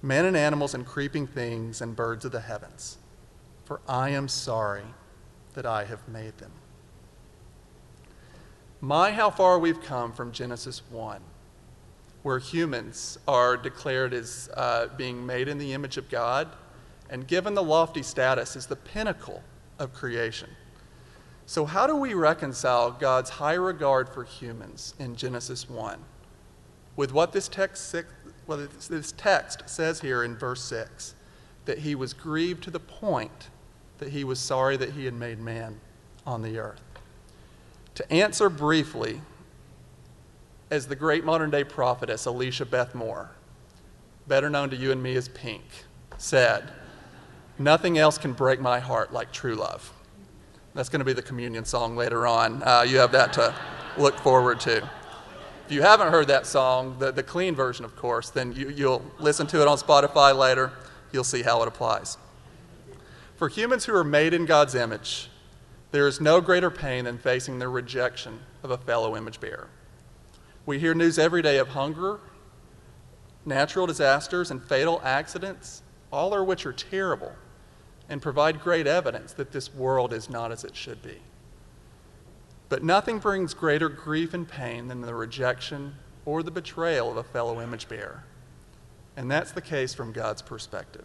men 0.00 0.24
and 0.24 0.36
animals 0.36 0.72
and 0.72 0.86
creeping 0.86 1.26
things 1.26 1.82
and 1.82 1.94
birds 1.94 2.24
of 2.24 2.32
the 2.32 2.40
heavens, 2.40 2.96
for 3.64 3.80
I 3.86 4.10
am 4.10 4.28
sorry 4.28 4.84
that 5.54 5.66
I 5.66 5.84
have 5.84 6.08
made 6.08 6.38
them. 6.38 6.52
My, 8.84 9.12
how 9.12 9.30
far 9.30 9.60
we've 9.60 9.80
come 9.80 10.10
from 10.10 10.32
Genesis 10.32 10.82
1, 10.90 11.20
where 12.24 12.40
humans 12.40 13.16
are 13.28 13.56
declared 13.56 14.12
as 14.12 14.50
uh, 14.56 14.88
being 14.96 15.24
made 15.24 15.46
in 15.46 15.58
the 15.58 15.72
image 15.72 15.98
of 15.98 16.10
God 16.10 16.48
and 17.08 17.24
given 17.24 17.54
the 17.54 17.62
lofty 17.62 18.02
status 18.02 18.56
as 18.56 18.66
the 18.66 18.74
pinnacle 18.74 19.44
of 19.78 19.94
creation. 19.94 20.50
So, 21.46 21.64
how 21.64 21.86
do 21.86 21.94
we 21.94 22.14
reconcile 22.14 22.90
God's 22.90 23.30
high 23.30 23.54
regard 23.54 24.08
for 24.08 24.24
humans 24.24 24.94
in 24.98 25.14
Genesis 25.14 25.70
1 25.70 26.00
with 26.96 27.12
what 27.12 27.32
this 27.32 27.46
text, 27.46 27.94
well, 28.48 28.66
this 28.90 29.12
text 29.12 29.62
says 29.68 30.00
here 30.00 30.24
in 30.24 30.36
verse 30.36 30.64
6 30.64 31.14
that 31.66 31.78
he 31.78 31.94
was 31.94 32.12
grieved 32.12 32.64
to 32.64 32.72
the 32.72 32.80
point 32.80 33.48
that 33.98 34.08
he 34.08 34.24
was 34.24 34.40
sorry 34.40 34.76
that 34.76 34.90
he 34.94 35.04
had 35.04 35.14
made 35.14 35.38
man 35.38 35.78
on 36.26 36.42
the 36.42 36.58
earth? 36.58 36.91
To 37.96 38.12
answer 38.12 38.48
briefly, 38.48 39.20
as 40.70 40.86
the 40.86 40.96
great 40.96 41.24
modern 41.24 41.50
day 41.50 41.64
prophetess 41.64 42.26
Alecia 42.26 42.68
Beth 42.68 42.94
Moore, 42.94 43.30
better 44.26 44.48
known 44.48 44.70
to 44.70 44.76
you 44.76 44.90
and 44.90 45.02
me 45.02 45.16
as 45.16 45.28
Pink, 45.28 45.64
said, 46.16 46.70
Nothing 47.58 47.98
else 47.98 48.16
can 48.16 48.32
break 48.32 48.60
my 48.60 48.80
heart 48.80 49.12
like 49.12 49.30
true 49.32 49.54
love. 49.54 49.92
That's 50.74 50.88
going 50.88 51.00
to 51.00 51.04
be 51.04 51.12
the 51.12 51.22
communion 51.22 51.66
song 51.66 51.96
later 51.96 52.26
on. 52.26 52.62
Uh, 52.62 52.84
you 52.88 52.96
have 52.96 53.12
that 53.12 53.34
to 53.34 53.54
look 53.98 54.18
forward 54.18 54.58
to. 54.60 54.78
If 55.66 55.70
you 55.70 55.82
haven't 55.82 56.10
heard 56.10 56.28
that 56.28 56.46
song, 56.46 56.96
the, 56.98 57.12
the 57.12 57.22
clean 57.22 57.54
version, 57.54 57.84
of 57.84 57.94
course, 57.94 58.30
then 58.30 58.52
you, 58.52 58.70
you'll 58.70 59.04
listen 59.18 59.46
to 59.48 59.60
it 59.60 59.68
on 59.68 59.76
Spotify 59.76 60.36
later. 60.36 60.72
You'll 61.12 61.24
see 61.24 61.42
how 61.42 61.60
it 61.62 61.68
applies. 61.68 62.16
For 63.36 63.48
humans 63.48 63.84
who 63.84 63.94
are 63.94 64.04
made 64.04 64.32
in 64.32 64.46
God's 64.46 64.74
image, 64.74 65.28
there 65.92 66.08
is 66.08 66.20
no 66.20 66.40
greater 66.40 66.70
pain 66.70 67.04
than 67.04 67.18
facing 67.18 67.58
the 67.58 67.68
rejection 67.68 68.40
of 68.62 68.70
a 68.70 68.78
fellow 68.78 69.14
image 69.14 69.38
bearer. 69.38 69.68
We 70.64 70.78
hear 70.78 70.94
news 70.94 71.18
every 71.18 71.42
day 71.42 71.58
of 71.58 71.68
hunger, 71.68 72.18
natural 73.44 73.86
disasters, 73.86 74.50
and 74.50 74.64
fatal 74.64 75.00
accidents, 75.04 75.82
all 76.10 76.34
of 76.34 76.46
which 76.46 76.64
are 76.64 76.72
terrible 76.72 77.32
and 78.08 78.22
provide 78.22 78.60
great 78.60 78.86
evidence 78.86 79.34
that 79.34 79.52
this 79.52 79.72
world 79.74 80.12
is 80.12 80.30
not 80.30 80.50
as 80.50 80.64
it 80.64 80.74
should 80.74 81.02
be. 81.02 81.18
But 82.68 82.82
nothing 82.82 83.18
brings 83.18 83.52
greater 83.52 83.90
grief 83.90 84.32
and 84.32 84.48
pain 84.48 84.88
than 84.88 85.02
the 85.02 85.14
rejection 85.14 85.94
or 86.24 86.42
the 86.42 86.50
betrayal 86.50 87.10
of 87.10 87.18
a 87.18 87.22
fellow 87.22 87.60
image 87.60 87.88
bearer. 87.88 88.24
And 89.16 89.30
that's 89.30 89.52
the 89.52 89.60
case 89.60 89.92
from 89.92 90.12
God's 90.12 90.40
perspective. 90.40 91.04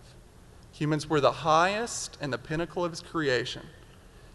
Humans 0.71 1.09
were 1.09 1.19
the 1.19 1.31
highest 1.31 2.17
and 2.21 2.31
the 2.31 2.37
pinnacle 2.37 2.85
of 2.85 2.91
his 2.91 3.01
creation 3.01 3.63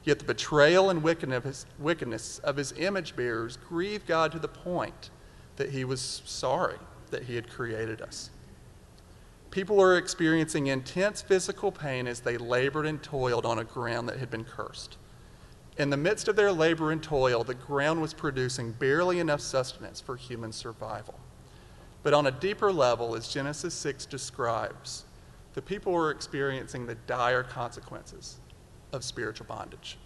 Yet 0.04 0.18
the 0.18 0.24
betrayal 0.24 0.90
and 0.90 1.02
wickedness 1.02 2.38
of 2.40 2.56
his 2.56 2.72
image 2.76 3.14
bearers 3.14 3.56
grieved 3.68 4.06
God 4.06 4.32
to 4.32 4.38
the 4.38 4.48
point 4.48 5.10
that 5.56 5.70
he 5.70 5.84
was 5.84 6.22
sorry 6.24 6.78
that 7.10 7.24
he 7.24 7.36
had 7.36 7.48
created 7.48 8.00
us. 8.00 8.30
People 9.50 9.76
were 9.76 9.96
experiencing 9.96 10.66
intense 10.66 11.20
physical 11.20 11.70
pain 11.70 12.06
as 12.06 12.20
they 12.20 12.38
labored 12.38 12.86
and 12.86 13.02
toiled 13.02 13.44
on 13.44 13.58
a 13.58 13.64
ground 13.64 14.08
that 14.08 14.18
had 14.18 14.30
been 14.30 14.44
cursed. 14.44 14.96
In 15.76 15.90
the 15.90 15.96
midst 15.96 16.26
of 16.26 16.36
their 16.36 16.52
labor 16.52 16.90
and 16.90 17.02
toil, 17.02 17.44
the 17.44 17.54
ground 17.54 18.00
was 18.00 18.14
producing 18.14 18.72
barely 18.72 19.20
enough 19.20 19.40
sustenance 19.40 20.00
for 20.00 20.16
human 20.16 20.52
survival. 20.52 21.18
But 22.02 22.14
on 22.14 22.26
a 22.26 22.30
deeper 22.30 22.72
level, 22.72 23.14
as 23.14 23.28
Genesis 23.28 23.74
6 23.74 24.06
describes, 24.06 25.04
the 25.54 25.62
people 25.62 25.92
were 25.92 26.10
experiencing 26.10 26.86
the 26.86 26.94
dire 26.94 27.42
consequences 27.42 28.38
of 28.92 29.04
spiritual 29.04 29.46
bondage. 29.46 29.98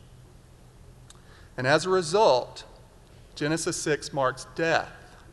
And 1.56 1.66
as 1.66 1.86
a 1.86 1.90
result, 1.90 2.64
Genesis 3.34 3.80
6 3.82 4.12
marks 4.12 4.46
death 4.54 4.92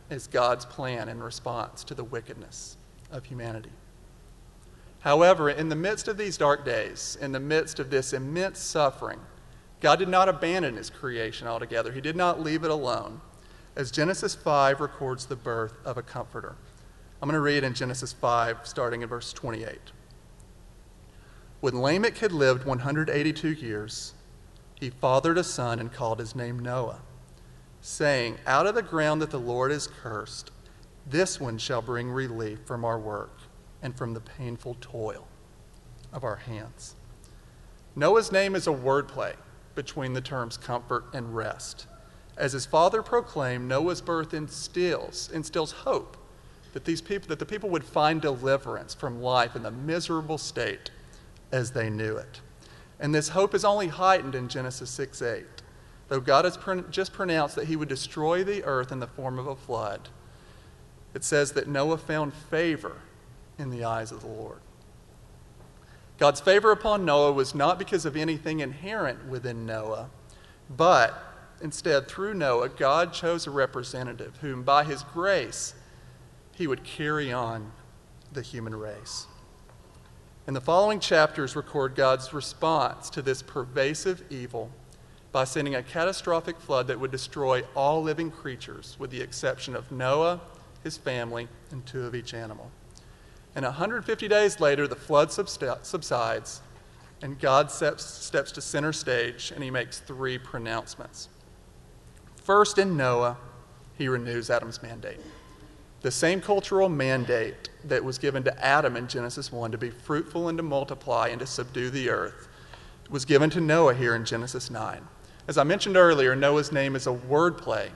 as 0.09 0.27
God's 0.27 0.65
plan 0.65 1.09
in 1.09 1.21
response 1.21 1.83
to 1.85 1.93
the 1.93 2.03
wickedness 2.03 2.77
of 3.11 3.25
humanity. 3.25 3.71
However, 4.99 5.49
in 5.49 5.69
the 5.69 5.75
midst 5.75 6.07
of 6.07 6.17
these 6.17 6.37
dark 6.37 6.63
days, 6.63 7.17
in 7.21 7.33
the 7.33 7.39
midst 7.39 7.79
of 7.79 7.89
this 7.89 8.13
immense 8.13 8.59
suffering, 8.59 9.19
God 9.81 9.99
did 9.99 10.07
not 10.07 10.29
abandon 10.29 10.77
his 10.77 10.89
creation 10.89 11.45
altogether. 11.45 11.91
He 11.91 11.99
did 11.99 12.15
not 12.15 12.41
leave 12.41 12.63
it 12.63 12.71
alone, 12.71 13.19
as 13.75 13.91
Genesis 13.91 14.33
5 14.33 14.79
records 14.79 15.25
the 15.25 15.35
birth 15.35 15.73
of 15.83 15.97
a 15.97 16.01
comforter. 16.01 16.55
I'm 17.21 17.27
going 17.27 17.33
to 17.33 17.41
read 17.41 17.65
in 17.65 17.73
Genesis 17.73 18.13
5, 18.13 18.59
starting 18.63 19.01
in 19.01 19.09
verse 19.09 19.33
28. 19.33 19.77
When 21.63 21.81
Lamech 21.81 22.17
had 22.17 22.33
lived 22.33 22.65
182 22.65 23.47
years, 23.53 24.15
he 24.81 24.89
fathered 24.89 25.37
a 25.37 25.45
son 25.45 25.79
and 25.79 25.93
called 25.93 26.19
his 26.19 26.35
name 26.35 26.59
Noah, 26.59 26.99
saying, 27.79 28.37
Out 28.45 28.67
of 28.67 28.75
the 28.75 28.81
ground 28.81 29.21
that 29.21 29.29
the 29.29 29.39
Lord 29.39 29.71
has 29.71 29.87
cursed, 29.87 30.51
this 31.09 31.39
one 31.39 31.57
shall 31.57 31.81
bring 31.81 32.11
relief 32.11 32.59
from 32.65 32.83
our 32.83 32.99
work 32.99 33.37
and 33.81 33.95
from 33.95 34.13
the 34.13 34.19
painful 34.19 34.75
toil 34.81 35.25
of 36.11 36.25
our 36.25 36.35
hands. 36.35 36.95
Noah's 37.95 38.29
name 38.29 38.55
is 38.55 38.67
a 38.67 38.71
wordplay 38.71 39.35
between 39.73 40.11
the 40.11 40.19
terms 40.19 40.57
comfort 40.57 41.05
and 41.13 41.33
rest. 41.33 41.87
As 42.35 42.51
his 42.51 42.65
father 42.65 43.01
proclaimed, 43.01 43.69
Noah's 43.69 44.01
birth 44.01 44.33
instills, 44.33 45.29
instills 45.31 45.71
hope 45.71 46.17
that, 46.73 46.83
these 46.83 46.99
people, 46.99 47.29
that 47.29 47.39
the 47.39 47.45
people 47.45 47.69
would 47.69 47.85
find 47.85 48.21
deliverance 48.21 48.93
from 48.93 49.21
life 49.21 49.55
in 49.55 49.63
the 49.63 49.71
miserable 49.71 50.37
state 50.37 50.91
as 51.53 51.71
they 51.71 51.89
knew 51.89 52.17
it. 52.17 52.41
And 52.99 53.13
this 53.13 53.29
hope 53.29 53.53
is 53.53 53.63
only 53.63 53.87
heightened 53.87 54.35
in 54.35 54.49
Genesis 54.49 54.89
6 54.89 55.21
8. 55.21 55.45
Though 56.09 56.19
God 56.19 56.45
has 56.45 56.57
just 56.89 57.13
pronounced 57.13 57.55
that 57.55 57.67
he 57.67 57.75
would 57.75 57.87
destroy 57.87 58.43
the 58.43 58.63
earth 58.63 58.91
in 58.91 58.99
the 58.99 59.07
form 59.07 59.39
of 59.39 59.47
a 59.47 59.55
flood, 59.55 60.09
it 61.13 61.23
says 61.23 61.53
that 61.53 61.67
Noah 61.67 61.97
found 61.97 62.33
favor 62.33 62.97
in 63.57 63.69
the 63.69 63.85
eyes 63.85 64.11
of 64.11 64.21
the 64.21 64.27
Lord. 64.27 64.59
God's 66.17 66.41
favor 66.41 66.71
upon 66.71 67.05
Noah 67.05 67.31
was 67.31 67.55
not 67.55 67.79
because 67.79 68.05
of 68.05 68.15
anything 68.17 68.59
inherent 68.59 69.27
within 69.27 69.65
Noah, 69.65 70.09
but 70.69 71.13
instead, 71.61 72.07
through 72.07 72.33
Noah, 72.33 72.69
God 72.69 73.13
chose 73.13 73.45
a 73.45 73.51
representative 73.51 74.37
whom, 74.37 74.63
by 74.63 74.83
his 74.83 75.03
grace, 75.03 75.73
he 76.55 76.67
would 76.67 76.83
carry 76.83 77.31
on 77.31 77.71
the 78.31 78.41
human 78.41 78.75
race. 78.75 79.27
And 80.45 80.55
the 80.55 80.61
following 80.61 80.99
chapters 80.99 81.55
record 81.55 81.95
God's 81.95 82.33
response 82.33 83.09
to 83.11 83.21
this 83.21 83.41
pervasive 83.41 84.23
evil 84.29 84.69
by 85.31 85.45
sending 85.45 85.75
a 85.75 85.81
catastrophic 85.81 86.59
flood 86.59 86.87
that 86.87 86.99
would 86.99 87.11
destroy 87.11 87.63
all 87.75 88.03
living 88.03 88.29
creatures, 88.29 88.97
with 88.99 89.09
the 89.09 89.21
exception 89.21 89.73
of 89.75 89.89
Noah, 89.91 90.41
his 90.83 90.97
family, 90.97 91.47
and 91.71 91.85
two 91.85 92.03
of 92.03 92.13
each 92.13 92.33
animal. 92.33 92.69
And 93.55 93.63
150 93.63 94.27
days 94.27 94.59
later, 94.59 94.85
the 94.85 94.95
flood 94.95 95.31
subsides, 95.31 96.61
and 97.21 97.39
God 97.39 97.71
steps, 97.71 98.51
to 98.51 98.61
center 98.61 98.91
stage, 98.91 99.51
and 99.55 99.63
he 99.63 99.71
makes 99.71 99.99
three 99.99 100.37
pronouncements. 100.37 101.29
First, 102.43 102.77
in 102.77 102.97
Noah, 102.97 103.37
he 103.97 104.09
renews 104.09 104.49
Adam's 104.49 104.83
mandate. 104.83 105.21
The 106.03 106.11
same 106.11 106.41
cultural 106.41 106.89
mandate 106.89 107.69
that 107.85 108.03
was 108.03 108.17
given 108.17 108.43
to 108.43 108.63
Adam 108.63 108.97
in 108.97 109.07
Genesis 109.07 109.53
1 109.53 109.71
to 109.71 109.77
be 109.77 109.89
fruitful 109.89 110.49
and 110.49 110.57
to 110.57 110.63
multiply 110.63 111.29
and 111.29 111.39
to 111.39 111.45
subdue 111.45 111.89
the 111.89 112.09
earth 112.09 112.49
was 113.09 113.23
given 113.23 113.49
to 113.51 113.61
Noah 113.61 113.93
here 113.93 114.13
in 114.13 114.25
Genesis 114.25 114.69
9. 114.69 115.01
As 115.47 115.57
I 115.57 115.63
mentioned 115.63 115.95
earlier, 115.95 116.35
Noah's 116.35 116.73
name 116.73 116.97
is 116.97 117.07
a 117.07 117.13
wordplay 117.13 117.89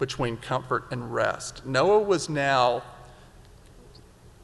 between 0.00 0.36
comfort 0.38 0.86
and 0.90 1.14
rest. 1.14 1.64
Noah 1.64 2.00
was 2.00 2.28
now, 2.28 2.82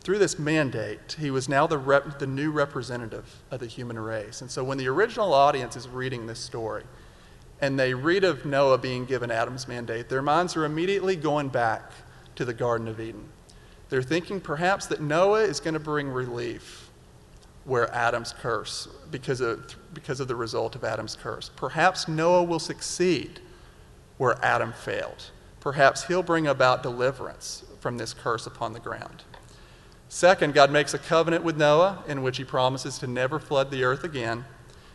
through 0.03 0.19
this 0.19 0.39
mandate, 0.39 1.17
he 1.19 1.33
was 1.33 1.49
now 1.49 1.67
the, 1.67 1.79
rep, 1.79 2.21
the 2.21 2.27
new 2.27 2.53
representative 2.53 3.43
of 3.51 3.59
the 3.59 3.67
human 3.67 3.99
race. 3.99 4.43
And 4.43 4.51
so 4.51 4.63
when 4.63 4.79
the 4.79 4.87
original 4.87 5.35
audience 5.35 5.77
is 5.77 5.89
reading 5.89 6.29
this 6.29 6.39
story 6.39 6.85
and 7.61 7.77
they 7.77 7.95
read 7.95 8.23
of 8.23 8.47
Noah 8.47 8.79
being 8.79 9.07
given 9.07 9.33
Adam's 9.33 9.67
mandate, 9.67 10.09
their 10.09 10.23
minds 10.23 10.57
are 10.57 10.65
immediately 10.65 11.17
going 11.17 11.49
back 11.49 11.91
to 12.37 12.45
the 12.45 12.55
Garden 12.55 12.89
of 12.89 13.01
Eden. 13.01 13.29
They're 13.89 14.03
thinking 14.03 14.41
perhaps 14.41 14.87
that 14.87 15.01
Noah 15.01 15.43
is 15.43 15.61
going 15.61 15.75
to 15.75 15.81
bring 15.81 16.09
relief 16.09 16.89
where 17.65 17.93
Adam's 17.95 18.33
curse, 18.33 18.89
because 19.11 19.41
of, 19.41 19.77
because 19.95 20.19
of 20.19 20.27
the 20.29 20.35
result 20.35 20.75
of 20.75 20.83
Adam's 20.83 21.15
curse. 21.15 21.51
Perhaps 21.55 22.09
Noah 22.09 22.43
will 22.43 22.59
succeed 22.59 23.41
where 24.19 24.37
Adam 24.45 24.73
failed. 24.73 25.31
perhaps 25.63 26.05
he'll 26.05 26.25
bring 26.25 26.49
about 26.49 26.83
deliverance 26.83 27.65
from 27.79 27.97
this 27.97 28.13
curse 28.13 28.49
upon 28.49 28.73
the 28.73 28.81
ground. 28.81 29.23
Second, 30.09 30.55
God 30.55 30.73
makes 30.73 30.93
a 30.93 30.99
covenant 30.99 31.45
with 31.45 31.57
Noah 31.57 32.03
in 32.09 32.23
which 32.23 32.37
he 32.37 32.45
promises 32.45 32.99
to 32.99 33.07
never 33.07 33.39
flood 33.39 33.71
the 33.71 33.85
earth 33.85 34.03
again. 34.03 34.45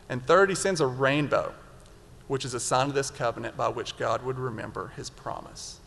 And 0.09 0.23
third, 0.27 0.49
he 0.49 0.55
sends 0.55 0.81
a 0.81 0.85
rainbow, 0.85 1.53
which 2.27 2.43
is 2.43 2.53
a 2.53 2.59
sign 2.59 2.89
of 2.89 2.93
this 2.93 3.09
covenant 3.09 3.55
by 3.55 3.69
which 3.69 3.97
God 3.97 4.23
would 4.23 4.37
remember 4.37 4.89
his 4.97 5.09
promise. 5.09 5.79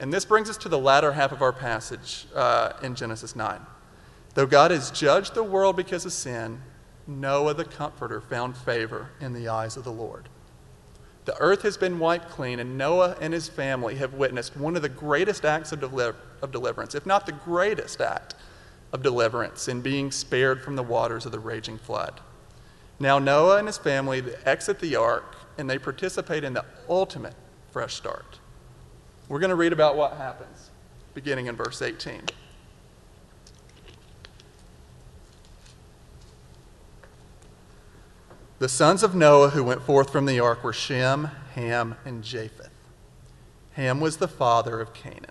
And 0.00 0.10
this 0.10 0.24
brings 0.24 0.48
us 0.48 0.56
to 0.56 0.70
the 0.70 0.78
latter 0.78 1.12
half 1.12 1.30
of 1.30 1.42
our 1.42 1.52
passage 1.52 2.26
uh, 2.34 2.72
in 2.82 2.94
Genesis 2.94 3.36
9. 3.36 3.60
Though 4.34 4.46
God 4.46 4.70
has 4.70 4.90
judged 4.90 5.34
the 5.34 5.44
world 5.44 5.76
because 5.76 6.06
of 6.06 6.12
sin, 6.14 6.62
Noah 7.06 7.52
the 7.52 7.66
Comforter 7.66 8.22
found 8.22 8.56
favor 8.56 9.10
in 9.20 9.34
the 9.34 9.48
eyes 9.48 9.76
of 9.76 9.84
the 9.84 9.92
Lord. 9.92 10.30
The 11.26 11.38
earth 11.38 11.62
has 11.62 11.76
been 11.76 11.98
wiped 11.98 12.30
clean, 12.30 12.60
and 12.60 12.78
Noah 12.78 13.14
and 13.20 13.34
his 13.34 13.48
family 13.48 13.96
have 13.96 14.14
witnessed 14.14 14.56
one 14.56 14.74
of 14.74 14.80
the 14.80 14.88
greatest 14.88 15.44
acts 15.44 15.70
of, 15.70 15.80
deliver- 15.80 16.16
of 16.40 16.50
deliverance, 16.50 16.94
if 16.94 17.04
not 17.04 17.26
the 17.26 17.32
greatest 17.32 18.00
act 18.00 18.34
of 18.92 19.02
deliverance, 19.02 19.68
in 19.68 19.82
being 19.82 20.10
spared 20.10 20.62
from 20.62 20.76
the 20.76 20.82
waters 20.82 21.26
of 21.26 21.32
the 21.32 21.38
raging 21.38 21.76
flood. 21.76 22.20
Now, 22.98 23.18
Noah 23.18 23.58
and 23.58 23.66
his 23.66 23.78
family 23.78 24.24
exit 24.46 24.80
the 24.80 24.96
ark, 24.96 25.36
and 25.58 25.68
they 25.68 25.78
participate 25.78 26.42
in 26.42 26.54
the 26.54 26.64
ultimate 26.88 27.34
fresh 27.70 27.94
start. 27.94 28.39
We're 29.30 29.38
going 29.38 29.50
to 29.50 29.56
read 29.56 29.72
about 29.72 29.96
what 29.96 30.14
happens, 30.16 30.70
beginning 31.14 31.46
in 31.46 31.54
verse 31.54 31.80
18. 31.80 32.22
The 38.58 38.68
sons 38.68 39.04
of 39.04 39.14
Noah 39.14 39.50
who 39.50 39.62
went 39.62 39.82
forth 39.82 40.10
from 40.10 40.26
the 40.26 40.40
ark 40.40 40.64
were 40.64 40.72
Shem, 40.72 41.30
Ham, 41.54 41.94
and 42.04 42.24
Japheth. 42.24 42.72
Ham 43.74 44.00
was 44.00 44.16
the 44.16 44.26
father 44.26 44.80
of 44.80 44.92
Canaan. 44.94 45.30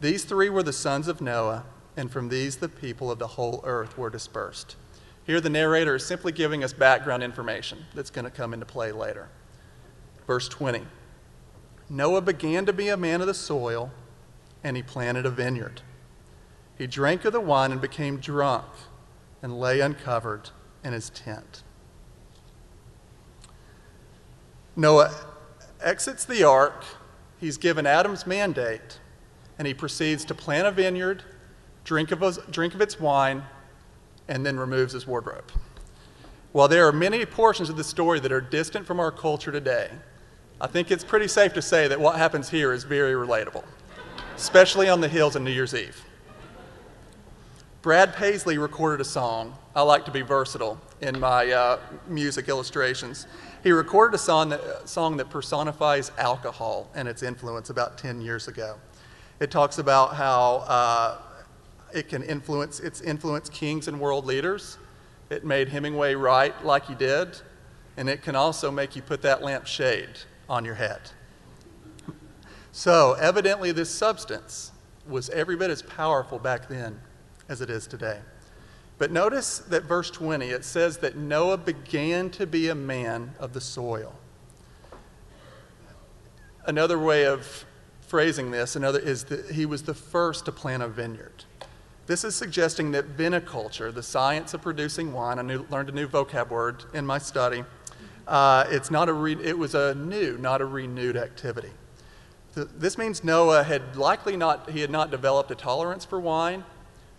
These 0.00 0.24
three 0.24 0.48
were 0.48 0.62
the 0.62 0.72
sons 0.72 1.08
of 1.08 1.20
Noah, 1.20 1.64
and 1.96 2.12
from 2.12 2.28
these 2.28 2.58
the 2.58 2.68
people 2.68 3.10
of 3.10 3.18
the 3.18 3.26
whole 3.26 3.60
earth 3.64 3.98
were 3.98 4.08
dispersed. 4.08 4.76
Here, 5.26 5.40
the 5.40 5.50
narrator 5.50 5.96
is 5.96 6.06
simply 6.06 6.30
giving 6.30 6.62
us 6.62 6.72
background 6.72 7.24
information 7.24 7.86
that's 7.92 8.10
going 8.10 8.24
to 8.24 8.30
come 8.30 8.54
into 8.54 8.66
play 8.66 8.92
later. 8.92 9.30
Verse 10.28 10.48
20 10.48 10.86
Noah 11.92 12.22
began 12.22 12.64
to 12.64 12.72
be 12.72 12.88
a 12.88 12.96
man 12.96 13.20
of 13.20 13.26
the 13.26 13.34
soil, 13.34 13.90
and 14.64 14.78
he 14.78 14.82
planted 14.82 15.26
a 15.26 15.30
vineyard. 15.30 15.82
He 16.78 16.86
drank 16.86 17.26
of 17.26 17.34
the 17.34 17.40
wine 17.40 17.70
and 17.70 17.82
became 17.82 18.16
drunk, 18.16 18.64
and 19.42 19.60
lay 19.60 19.80
uncovered 19.80 20.48
in 20.82 20.94
his 20.94 21.10
tent. 21.10 21.62
Noah 24.74 25.14
exits 25.82 26.24
the 26.24 26.42
ark. 26.42 26.82
He's 27.38 27.58
given 27.58 27.84
Adam's 27.84 28.26
mandate, 28.26 28.98
and 29.58 29.68
he 29.68 29.74
proceeds 29.74 30.24
to 30.24 30.34
plant 30.34 30.66
a 30.66 30.70
vineyard, 30.70 31.24
drink 31.84 32.10
of, 32.10 32.22
his, 32.22 32.38
drink 32.50 32.74
of 32.74 32.80
its 32.80 32.98
wine, 32.98 33.42
and 34.28 34.46
then 34.46 34.58
removes 34.58 34.94
his 34.94 35.06
wardrobe. 35.06 35.52
While 36.52 36.68
there 36.68 36.88
are 36.88 36.92
many 36.92 37.26
portions 37.26 37.68
of 37.68 37.76
the 37.76 37.84
story 37.84 38.18
that 38.20 38.32
are 38.32 38.40
distant 38.40 38.86
from 38.86 38.98
our 38.98 39.10
culture 39.10 39.52
today, 39.52 39.90
I 40.62 40.68
think 40.68 40.92
it's 40.92 41.02
pretty 41.02 41.26
safe 41.26 41.54
to 41.54 41.60
say 41.60 41.88
that 41.88 41.98
what 41.98 42.14
happens 42.14 42.48
here 42.48 42.72
is 42.72 42.84
very 42.84 43.14
relatable, 43.14 43.64
especially 44.36 44.88
on 44.88 45.00
the 45.00 45.08
hills 45.08 45.34
on 45.34 45.42
New 45.42 45.50
Year's 45.50 45.74
Eve. 45.74 46.00
Brad 47.82 48.14
Paisley 48.14 48.58
recorded 48.58 49.00
a 49.00 49.04
song. 49.04 49.56
I 49.74 49.82
like 49.82 50.04
to 50.04 50.12
be 50.12 50.22
versatile 50.22 50.80
in 51.00 51.18
my 51.18 51.50
uh, 51.50 51.80
music 52.06 52.48
illustrations. 52.48 53.26
He 53.64 53.72
recorded 53.72 54.14
a 54.14 54.18
song 54.18 54.50
that, 54.50 54.60
a 54.60 54.86
song 54.86 55.16
that 55.16 55.30
personifies 55.30 56.12
alcohol 56.16 56.88
and 56.94 57.08
its 57.08 57.24
influence 57.24 57.70
about 57.70 57.98
10 57.98 58.20
years 58.20 58.46
ago. 58.46 58.76
It 59.40 59.50
talks 59.50 59.78
about 59.78 60.14
how 60.14 60.58
uh, 60.68 61.18
it 61.92 62.08
can 62.08 62.22
influence, 62.22 62.78
it's 62.78 63.00
influenced 63.00 63.52
kings 63.52 63.88
and 63.88 63.98
world 63.98 64.26
leaders. 64.26 64.78
It 65.28 65.44
made 65.44 65.70
Hemingway 65.70 66.14
write 66.14 66.64
like 66.64 66.86
he 66.86 66.94
did, 66.94 67.36
and 67.96 68.08
it 68.08 68.22
can 68.22 68.36
also 68.36 68.70
make 68.70 68.94
you 68.94 69.02
put 69.02 69.22
that 69.22 69.42
lamp 69.42 69.66
shade 69.66 70.20
on 70.48 70.64
your 70.64 70.74
head. 70.74 71.00
So, 72.72 73.12
evidently, 73.14 73.72
this 73.72 73.90
substance 73.90 74.72
was 75.06 75.28
every 75.30 75.56
bit 75.56 75.70
as 75.70 75.82
powerful 75.82 76.38
back 76.38 76.68
then 76.68 77.00
as 77.48 77.60
it 77.60 77.68
is 77.68 77.86
today. 77.86 78.20
But 78.98 79.10
notice 79.10 79.58
that 79.58 79.84
verse 79.84 80.10
20, 80.10 80.46
it 80.46 80.64
says 80.64 80.98
that 80.98 81.16
Noah 81.16 81.58
began 81.58 82.30
to 82.30 82.46
be 82.46 82.68
a 82.68 82.74
man 82.74 83.34
of 83.38 83.52
the 83.52 83.60
soil. 83.60 84.14
Another 86.64 86.98
way 86.98 87.26
of 87.26 87.64
phrasing 88.12 88.50
this 88.50 88.76
another, 88.76 88.98
is 88.98 89.24
that 89.24 89.50
he 89.52 89.64
was 89.64 89.84
the 89.84 89.94
first 89.94 90.44
to 90.44 90.52
plant 90.52 90.82
a 90.82 90.86
vineyard. 90.86 91.44
This 92.04 92.24
is 92.24 92.34
suggesting 92.34 92.90
that 92.92 93.16
viniculture, 93.16 93.90
the 93.92 94.02
science 94.02 94.52
of 94.52 94.60
producing 94.60 95.14
wine, 95.14 95.38
I 95.38 95.56
learned 95.70 95.88
a 95.88 95.92
new 95.92 96.06
vocab 96.06 96.50
word 96.50 96.84
in 96.92 97.06
my 97.06 97.16
study. 97.16 97.64
Uh, 98.26 98.64
it's 98.68 98.90
not 98.90 99.08
a 99.08 99.12
re, 99.12 99.36
it 99.42 99.58
was 99.58 99.74
a 99.74 99.94
new, 99.94 100.38
not 100.38 100.60
a 100.60 100.64
renewed 100.64 101.16
activity. 101.16 101.70
This 102.54 102.98
means 102.98 103.24
Noah 103.24 103.62
had 103.62 103.96
likely 103.96 104.36
not, 104.36 104.70
he 104.70 104.80
had 104.80 104.90
not 104.90 105.10
developed 105.10 105.50
a 105.50 105.54
tolerance 105.54 106.04
for 106.04 106.20
wine, 106.20 106.64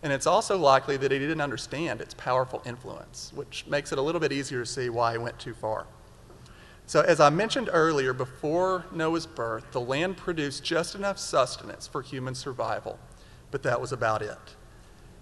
and 0.03 0.13
it's 0.13 0.27
also 0.27 0.57
likely 0.57 0.95
that 0.97 1.11
he 1.11 1.17
didn't 1.17 1.41
understand 1.41 2.01
its 2.01 2.13
powerful 2.13 2.61
influence, 2.65 3.31
which 3.33 3.65
makes 3.67 3.91
it 3.91 3.97
a 3.97 4.01
little 4.01 4.21
bit 4.21 4.31
easier 4.31 4.59
to 4.59 4.65
see 4.65 4.89
why 4.89 5.13
he 5.13 5.17
went 5.17 5.39
too 5.39 5.53
far. 5.53 5.87
So, 6.85 7.01
as 7.01 7.19
I 7.19 7.29
mentioned 7.29 7.69
earlier, 7.71 8.13
before 8.13 8.85
Noah's 8.91 9.25
birth, 9.25 9.71
the 9.71 9.81
land 9.81 10.17
produced 10.17 10.63
just 10.63 10.95
enough 10.95 11.17
sustenance 11.17 11.87
for 11.87 12.01
human 12.01 12.35
survival, 12.35 12.99
but 13.49 13.63
that 13.63 13.79
was 13.79 13.91
about 13.91 14.21
it. 14.21 14.37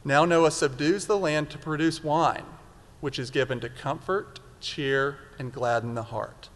Now, 0.04 0.26
Noah 0.26 0.52
subdues 0.52 1.06
the 1.06 1.18
land 1.18 1.52
to 1.52 1.60
produce 1.60 2.04
wine, 2.04 2.46
which 3.00 3.20
is 3.20 3.30
given 3.30 3.60
to 3.60 3.70
comfort, 3.70 4.40
cheer, 4.62 5.18
and 5.38 5.52
gladden 5.52 5.96
the 5.96 6.04
heart. 6.04 6.50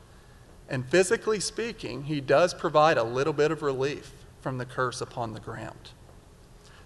And 0.69 0.85
physically 0.85 1.39
speaking, 1.39 2.03
he 2.03 2.21
does 2.21 2.53
provide 2.53 2.97
a 2.97 3.03
little 3.03 3.33
bit 3.33 3.51
of 3.51 3.61
relief 3.61 4.11
from 4.41 4.57
the 4.57 4.65
curse 4.65 5.01
upon 5.01 5.33
the 5.33 5.39
ground. 5.39 5.91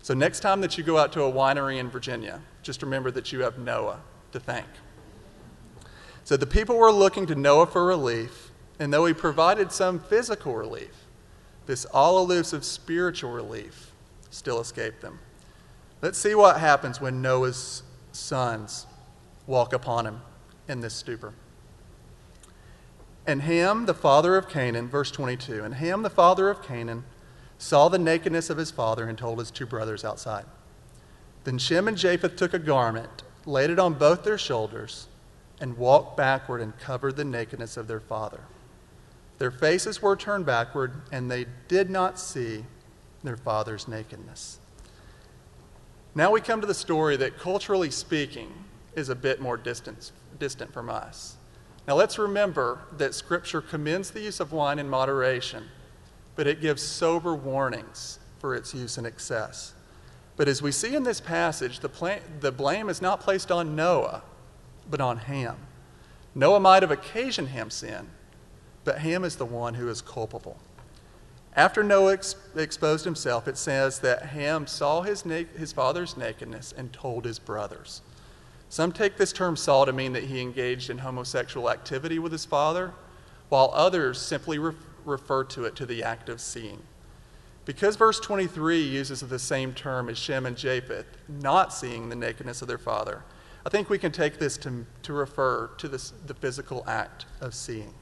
So, 0.01 0.13
next 0.13 0.39
time 0.39 0.62
that 0.62 0.77
you 0.77 0.84
go 0.84 0.97
out 0.97 1.12
to 1.13 1.23
a 1.23 1.32
winery 1.32 1.77
in 1.77 1.89
Virginia, 1.89 2.41
just 2.63 2.82
remember 2.82 3.12
that 3.12 3.32
you 3.32 3.41
have 3.41 3.58
Noah 3.58 3.99
to 4.32 4.39
thank. 4.39 4.67
So, 6.23 6.38
the 6.38 6.47
people 6.47 6.77
were 6.77 6.91
looking 6.91 7.25
to 7.27 7.36
Noah 7.36 7.67
for 7.67 7.86
relief, 7.86 8.51
and 8.79 8.93
though 8.93 9.05
he 9.05 9.13
provided 9.13 9.71
some 9.71 9.99
physical 9.99 10.55
relief, 10.55 11.05
this 11.65 11.86
all 11.86 12.19
elusive 12.19 12.63
spiritual 12.63 13.32
relief 13.32 13.91
still 14.29 14.60
escaped 14.60 15.01
them. 15.01 15.19
Let's 16.01 16.17
see 16.17 16.34
what 16.34 16.60
happens 16.60 17.01
when 17.01 17.21
Noah's 17.21 17.84
sons 18.13 18.88
walk 19.47 19.73
upon 19.73 20.05
him 20.05 20.21
in 20.69 20.82
this 20.82 20.93
stupor. 20.93 21.34
And 23.27 23.41
Ham, 23.41 23.86
the 23.86 23.93
father 23.93 24.38
of 24.38 24.47
Canaan, 24.47 24.88
verse 24.88 25.12
22, 25.12 25.63
and 25.63 25.75
Ham, 25.75 26.03
the 26.03 26.10
father 26.10 26.49
of 26.49 26.63
Canaan, 26.63 27.03
saw 27.58 27.89
the 27.89 27.99
nakedness 27.99 28.49
of 28.49 28.58
his 28.58 28.71
father, 28.71 29.08
and 29.08 29.17
told 29.17 29.39
his 29.39 29.51
two 29.51 29.65
brothers 29.65 30.05
outside. 30.05 30.45
Then 31.43 31.58
Shem 31.58 31.88
and 31.88 31.97
Japheth 31.97 32.38
took 32.38 32.53
a 32.53 32.60
garment, 32.60 33.23
laid 33.45 33.69
it 33.69 33.79
on 33.79 33.95
both 33.95 34.23
their 34.23 34.38
shoulders, 34.38 35.08
and 35.60 35.77
walked 35.77 36.15
backward 36.15 36.62
and 36.62 36.77
covered 36.79 37.17
the 37.17 37.25
nakedness 37.25 37.75
of 37.75 37.88
their 37.88 37.99
father. 37.99 38.41
Their 39.38 39.51
faces 39.51 40.01
were 40.01 40.15
turned 40.15 40.45
backward, 40.45 40.93
and 41.12 41.29
they 41.29 41.45
did 41.67 41.89
not 41.89 42.19
see 42.19 42.65
their 43.23 43.38
father's 43.38 43.88
nakedness. 43.88 44.60
Now 46.15 46.32
we 46.32 46.41
come 46.41 46.62
to 46.62 46.67
the 46.67 46.73
story 46.73 47.17
that, 47.17 47.38
culturally 47.38 47.91
speaking, 47.91 48.51
is 48.95 49.10
a 49.10 49.15
bit 49.15 49.41
more 49.41 49.58
distant, 49.58 50.12
distant 50.39 50.73
from 50.73 50.89
us. 50.89 51.36
Now 51.88 51.95
let's 51.95 52.17
remember 52.17 52.82
that 52.97 53.13
Scripture 53.13 53.62
commends 53.62 54.12
the 54.12 54.21
use 54.21 54.39
of 54.39 54.52
wine 54.52 54.80
in 54.80 54.89
moderation 54.89 55.65
but 56.39 56.47
it 56.47 56.62
gives 56.62 56.82
sober 56.82 57.36
warnings 57.36 58.17
for 58.39 58.56
its 58.56 58.73
use 58.73 58.97
in 58.97 59.06
excess. 59.06 59.73
But 60.38 60.47
as 60.47 60.62
we 60.62 60.71
see 60.71 60.95
in 60.95 61.04
this 61.04 61.19
passage, 61.19 61.82
the, 61.82 61.89
pl- 61.89 62.21
the 62.39 62.49
blame 62.49 62.88
is 62.88 63.02
not 63.02 63.19
placed 63.19 63.52
on 63.52 63.75
Noah, 63.75 64.21
but 64.89 65.02
on 65.02 65.17
Ham. 65.17 65.58
Noah 66.34 66.62
might 66.62 66.82
have 66.82 66.91
occasioned 66.91 67.49
Ham's 67.49 67.73
sin, 67.73 68.08
but 68.86 68.99
Ham 68.99 69.25
is 69.25 69.36
the 69.36 69.45
one 69.45 69.73
who 69.73 69.89
is 69.89 70.02
culpable. 70.02 70.58
After 71.58 71.84
Noah 71.84 72.13
ex- 72.13 72.36
exposed 72.56 73.04
himself, 73.04 73.45
it 73.45 73.58
says 73.58 73.99
that 73.99 74.28
Ham 74.28 74.65
saw 74.65 75.02
his, 75.02 75.25
na- 75.25 75.43
his 75.58 75.73
father's 75.73 76.15
nakedness 76.15 76.73
and 76.78 76.93
told 76.93 77.25
his 77.25 77.38
brothers. 77.38 78.02
Some 78.69 78.91
take 78.91 79.17
this 79.17 79.34
term 79.34 79.55
saw 79.55 79.86
to 79.86 79.91
mean 79.91 80.13
that 80.13 80.25
he 80.25 80.41
engaged 80.41 80.89
in 80.89 80.99
homosexual 80.99 81.69
activity 81.69 82.19
with 82.19 82.32
his 82.32 82.45
father, 82.45 82.93
while 83.49 83.71
others 83.73 84.21
simply 84.21 84.60
refer 84.60 84.86
refer 85.05 85.43
to 85.43 85.65
it 85.65 85.75
to 85.75 85.86
the 85.86 86.03
act 86.03 86.29
of 86.29 86.41
seeing. 86.41 86.82
Because 87.65 87.95
verse 87.95 88.19
23 88.19 88.82
uses 88.82 89.21
the 89.21 89.39
same 89.39 89.73
term 89.73 90.10
as 90.10 90.17
Shem 90.17 90.45
and 90.45 90.58
Japheth, 90.58 91.05
not 91.27 91.73
seeing 91.73 92.10
the 92.10 92.15
nakedness 92.15 92.62
of 92.62 92.67
their 92.67 92.77
father, 92.77 93.23
I 93.65 93.69
think 93.69 93.89
we 93.89 93.97
can 93.97 94.12
take 94.12 94.39
this 94.39 94.58
to, 94.60 94.86
to 95.03 95.13
refer 95.13 95.67
to 95.77 95.88
this, 95.88 96.13
the 96.25 96.34
physical 96.34 96.84
act 96.88 97.25
of 97.41 97.53
seeing. 97.53 97.93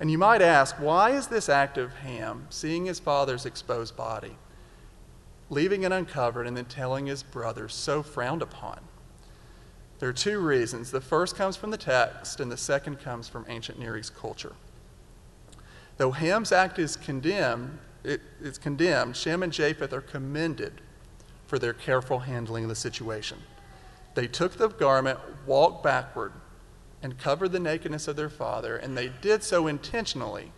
And 0.00 0.10
you 0.10 0.18
might 0.18 0.42
ask, 0.42 0.76
why 0.76 1.10
is 1.10 1.28
this 1.28 1.48
act 1.48 1.78
of 1.78 1.94
Ham, 1.98 2.46
seeing 2.50 2.86
his 2.86 2.98
father's 2.98 3.46
exposed 3.46 3.96
body, 3.96 4.36
leaving 5.48 5.84
it 5.84 5.92
uncovered, 5.92 6.46
and 6.46 6.56
then 6.56 6.64
telling 6.64 7.06
his 7.06 7.22
brothers, 7.22 7.72
so 7.72 8.02
frowned 8.02 8.42
upon? 8.42 8.80
There 9.98 10.08
are 10.08 10.12
two 10.12 10.40
reasons. 10.40 10.90
The 10.90 11.00
first 11.00 11.36
comes 11.36 11.56
from 11.56 11.70
the 11.70 11.76
text, 11.76 12.40
and 12.40 12.50
the 12.50 12.56
second 12.56 13.00
comes 13.00 13.28
from 13.28 13.46
ancient 13.48 13.78
Near 13.78 13.96
East 13.96 14.14
culture. 14.14 14.54
Though 15.96 16.10
Ham's 16.10 16.52
act 16.52 16.78
is 16.78 16.96
condemned, 16.96 17.78
it, 18.02 18.20
it's 18.42 18.58
condemned, 18.58 19.16
Shem 19.16 19.42
and 19.42 19.52
Japheth 19.52 19.92
are 19.92 20.00
commended 20.00 20.80
for 21.46 21.58
their 21.58 21.72
careful 21.72 22.20
handling 22.20 22.64
of 22.64 22.68
the 22.68 22.74
situation. 22.74 23.38
They 24.14 24.26
took 24.26 24.56
the 24.56 24.68
garment, 24.68 25.18
walked 25.46 25.82
backward, 25.82 26.32
and 27.02 27.18
covered 27.18 27.52
the 27.52 27.60
nakedness 27.60 28.08
of 28.08 28.16
their 28.16 28.28
father, 28.28 28.76
and 28.76 28.96
they 28.96 29.08
did 29.20 29.42
so 29.42 29.66
intentionally 29.66 30.52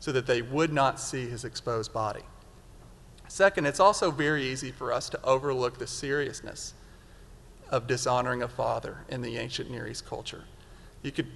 so 0.00 0.12
that 0.12 0.26
they 0.26 0.42
would 0.42 0.72
not 0.72 0.98
see 1.00 1.28
his 1.28 1.44
exposed 1.44 1.92
body. 1.92 2.22
Second, 3.28 3.66
it's 3.66 3.80
also 3.80 4.10
very 4.10 4.44
easy 4.44 4.72
for 4.72 4.92
us 4.92 5.08
to 5.08 5.22
overlook 5.24 5.78
the 5.78 5.86
seriousness 5.86 6.74
of 7.72 7.86
dishonoring 7.86 8.42
a 8.42 8.48
father 8.48 8.98
in 9.08 9.22
the 9.22 9.38
ancient 9.38 9.70
Near 9.70 9.88
East 9.88 10.06
culture. 10.06 10.44
You 11.02 11.10
could 11.10 11.26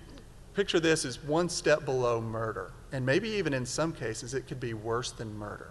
picture 0.55 0.79
this 0.79 1.05
as 1.05 1.23
one 1.23 1.49
step 1.49 1.85
below 1.85 2.21
murder, 2.21 2.73
and 2.93 3.05
maybe 3.05 3.29
even 3.31 3.53
in 3.53 3.67
some 3.67 3.93
cases 3.93 4.35
it 4.35 4.47
could 4.47 4.61
be 4.61 4.75
worse 4.75 5.11
than 5.11 5.37
murder. 5.37 5.71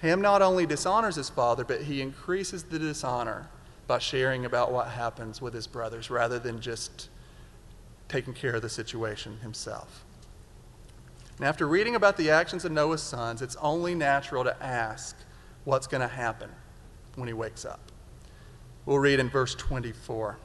Ham 0.00 0.20
not 0.20 0.42
only 0.42 0.66
dishonors 0.66 1.16
his 1.16 1.30
father, 1.30 1.64
but 1.64 1.82
he 1.82 2.00
increases 2.00 2.62
the 2.62 2.78
dishonor 2.78 3.48
by 3.86 3.98
sharing 3.98 4.44
about 4.44 4.70
what 4.70 4.88
happens 4.88 5.40
with 5.40 5.54
his 5.54 5.66
brothers 5.66 6.10
rather 6.10 6.38
than 6.38 6.60
just 6.60 7.08
taking 8.08 8.34
care 8.34 8.54
of 8.54 8.62
the 8.62 8.68
situation 8.68 9.38
himself. 9.40 10.04
And 11.38 11.46
after 11.46 11.66
reading 11.66 11.94
about 11.94 12.16
the 12.16 12.30
actions 12.30 12.64
of 12.64 12.72
Noah's 12.72 13.02
sons, 13.02 13.42
it's 13.42 13.56
only 13.56 13.94
natural 13.94 14.44
to 14.44 14.62
ask 14.62 15.16
what's 15.64 15.86
going 15.86 16.00
to 16.02 16.08
happen 16.08 16.50
when 17.14 17.26
he 17.26 17.34
wakes 17.34 17.64
up. 17.64 17.80
We'll 18.88 19.00
read 19.00 19.20
in 19.20 19.28
verse 19.28 19.54
24. 19.54 20.38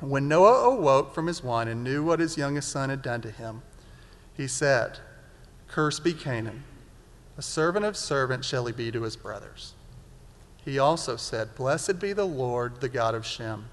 When 0.00 0.28
Noah 0.28 0.74
awoke 0.74 1.14
from 1.14 1.26
his 1.26 1.42
wine 1.42 1.68
and 1.68 1.82
knew 1.82 2.04
what 2.04 2.20
his 2.20 2.36
youngest 2.36 2.68
son 2.68 2.90
had 2.90 3.00
done 3.00 3.22
to 3.22 3.30
him, 3.30 3.62
he 4.34 4.46
said, 4.46 4.98
Cursed 5.66 6.04
be 6.04 6.12
Canaan. 6.12 6.64
A 7.38 7.42
servant 7.42 7.86
of 7.86 7.96
servants 7.96 8.46
shall 8.46 8.66
he 8.66 8.74
be 8.74 8.92
to 8.92 9.04
his 9.04 9.16
brothers. 9.16 9.72
He 10.66 10.78
also 10.78 11.16
said, 11.16 11.54
Blessed 11.54 11.98
be 11.98 12.12
the 12.12 12.26
Lord, 12.26 12.82
the 12.82 12.90
God 12.90 13.14
of 13.14 13.24
Shem, 13.24 13.70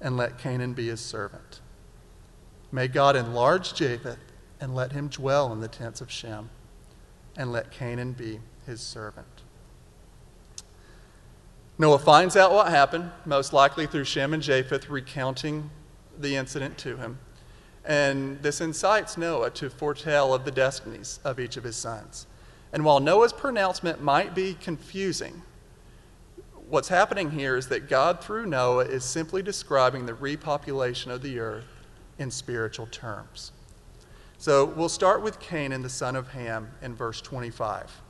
and 0.00 0.16
let 0.16 0.36
Canaan 0.36 0.72
be 0.72 0.88
his 0.88 1.00
servant. 1.00 1.60
May 2.72 2.88
God 2.88 3.14
enlarge 3.14 3.74
Japheth, 3.74 4.18
and 4.60 4.74
let 4.74 4.90
him 4.90 5.06
dwell 5.06 5.52
in 5.52 5.60
the 5.60 5.68
tents 5.68 6.00
of 6.00 6.10
Shem, 6.10 6.50
and 7.36 7.52
let 7.52 7.70
Canaan 7.70 8.14
be 8.14 8.40
his 8.66 8.80
servant. 8.80 9.37
Noah 11.80 12.00
finds 12.00 12.36
out 12.36 12.52
what 12.52 12.68
happened, 12.68 13.12
most 13.24 13.52
likely 13.52 13.86
through 13.86 14.02
Shem 14.04 14.34
and 14.34 14.42
Japheth 14.42 14.90
recounting 14.90 15.70
the 16.18 16.34
incident 16.34 16.76
to 16.78 16.96
him. 16.96 17.20
And 17.84 18.42
this 18.42 18.60
incites 18.60 19.16
Noah 19.16 19.50
to 19.50 19.70
foretell 19.70 20.34
of 20.34 20.44
the 20.44 20.50
destinies 20.50 21.20
of 21.24 21.38
each 21.38 21.56
of 21.56 21.62
his 21.62 21.76
sons. 21.76 22.26
And 22.72 22.84
while 22.84 22.98
Noah's 22.98 23.32
pronouncement 23.32 24.02
might 24.02 24.34
be 24.34 24.54
confusing, 24.60 25.42
what's 26.68 26.88
happening 26.88 27.30
here 27.30 27.56
is 27.56 27.68
that 27.68 27.88
God, 27.88 28.20
through 28.22 28.46
Noah, 28.46 28.84
is 28.84 29.04
simply 29.04 29.40
describing 29.40 30.04
the 30.04 30.14
repopulation 30.14 31.12
of 31.12 31.22
the 31.22 31.38
earth 31.38 31.64
in 32.18 32.32
spiritual 32.32 32.88
terms. 32.88 33.52
So 34.36 34.64
we'll 34.64 34.88
start 34.88 35.22
with 35.22 35.38
Canaan, 35.38 35.82
the 35.82 35.88
son 35.88 36.16
of 36.16 36.28
Ham, 36.32 36.72
in 36.82 36.96
verse 36.96 37.20
25. 37.20 38.02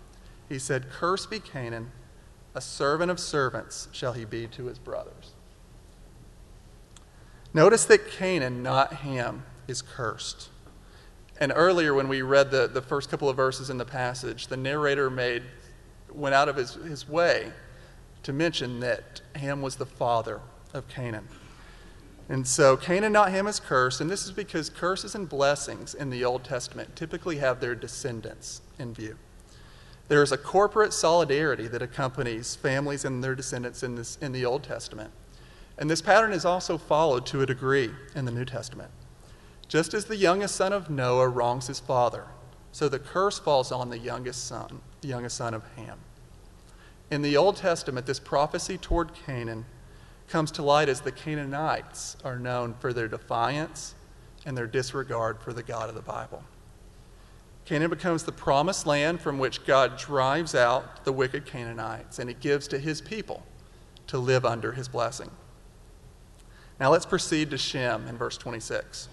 He 0.48 0.59
said, 0.59 0.90
Cursed 0.90 1.31
be 1.31 1.38
Canaan, 1.38 1.92
a 2.54 2.61
servant 2.61 3.11
of 3.11 3.20
servants 3.20 3.88
shall 3.92 4.12
he 4.12 4.24
be 4.24 4.46
to 4.48 4.66
his 4.66 4.78
brothers. 4.78 5.32
Notice 7.54 7.84
that 7.87 8.11
Canaan, 8.11 8.62
not 8.62 8.92
Ham, 8.94 9.44
is 9.66 9.82
cursed. 9.82 10.48
And 11.40 11.52
earlier, 11.54 11.94
when 11.94 12.08
we 12.08 12.22
read 12.22 12.50
the, 12.50 12.66
the 12.66 12.82
first 12.82 13.11
couple 13.11 13.28
of 13.28 13.37
verses 13.37 13.70
in 13.70 13.78
the 13.78 13.84
passage, 13.84 14.48
the 14.48 14.56
narrator 14.56 15.08
made, 15.08 15.42
went 16.12 16.34
out 16.34 16.48
of 16.48 16.56
his, 16.56 16.74
his 16.74 17.08
way 17.08 17.52
to 18.24 18.32
mention 18.32 18.80
that 18.80 19.20
Ham 19.37 19.62
was 19.62 19.76
the 19.76 19.87
father 19.87 20.40
of 20.74 20.88
Canaan. 20.88 21.28
And 22.28 22.46
so 22.46 22.76
Canaan, 22.76 23.12
not 23.12 23.30
Ham, 23.30 23.46
is 23.46 23.58
cursed, 23.58 24.00
and 24.00 24.11
this 24.11 24.24
is 24.26 24.32
because 24.32 24.68
curses 24.68 25.14
and 25.14 25.28
blessings 25.28 25.94
in 25.94 26.11
the 26.11 26.24
Old 26.24 26.44
Testament 26.44 26.94
typically 26.94 27.38
have 27.38 27.61
their 27.61 27.74
descendants 27.74 28.61
in 28.78 28.92
view. 28.92 29.16
There 30.09 30.23
is 30.23 30.33
a 30.33 30.38
corporate 30.38 30.94
solidarity 30.94 31.68
that 31.68 31.83
accompanies 31.83 32.57
families 32.57 33.05
and 33.05 33.23
their 33.23 33.35
descendants 33.35 33.83
in, 33.83 33.94
this, 33.94 34.16
in 34.23 34.33
the 34.33 34.44
Old 34.44 34.62
Testament. 34.62 35.11
And 35.77 35.88
this 35.88 36.03
pattern 36.03 36.33
is 36.33 36.44
also 36.44 36.79
followed 36.79 37.27
to 37.27 37.42
a 37.42 37.47
degree 37.47 37.90
in 38.14 38.25
the 38.25 38.33
New 38.33 38.47
Testament. 38.47 38.90
Just 39.68 39.92
as 39.92 40.07
the 40.07 40.16
youngest 40.16 40.57
son 40.57 40.73
of 40.73 40.88
Noah 40.88 41.29
wrongs 41.29 41.66
his 41.66 41.79
father, 41.79 42.25
so 42.73 42.88
the 42.88 42.99
curse 42.99 43.38
falls 43.38 43.71
on 43.71 43.90
the 43.90 43.99
youngest 43.99 44.47
son, 44.47 44.81
the 45.03 45.09
youngest 45.09 45.37
son 45.37 45.53
of 45.53 45.62
Ham. 45.77 45.99
In 47.11 47.23
the 47.23 47.37
Old 47.37 47.57
Testament, 47.57 48.07
this 48.07 48.18
prophecy 48.18 48.79
toward 48.79 49.12
Canaan 49.14 49.66
comes 50.27 50.51
to 50.53 50.62
light 50.62 50.88
as 50.88 51.03
the 51.03 51.12
Canaanites 51.12 52.16
are 52.25 52.38
known 52.38 52.75
for 52.81 52.92
their 52.92 53.09
defiance 53.09 53.94
and 54.47 54.57
their 54.57 54.66
disregard 54.66 55.38
for 55.40 55.53
the 55.53 55.62
God 55.62 55.88
of 55.88 55.94
the 55.94 56.03
Bible. 56.03 56.42
Canaan 57.68 57.90
becomes 57.90 58.22
the 58.22 58.33
promised 58.33 58.87
land 58.87 59.20
from 59.20 59.38
which 59.38 59.66
God 59.66 59.98
drives 59.98 60.54
out 60.54 61.04
the 61.04 61.12
wicked 61.12 61.44
Canaanites 61.44 62.18
and 62.18 62.31
he 62.31 62.35
gives 62.35 62.66
to 62.68 62.78
his 62.78 63.02
people 63.02 63.42
to 64.07 64.16
live 64.16 64.46
under 64.46 64.72
his 64.72 64.88
blessing. 64.88 65.31
Now 66.81 66.90
let's 66.90 67.04
proceed 67.04 67.50
to 67.50 67.59
Shem 67.59 68.09
in 68.09 68.16
verse 68.16 68.38
26. 68.38 69.09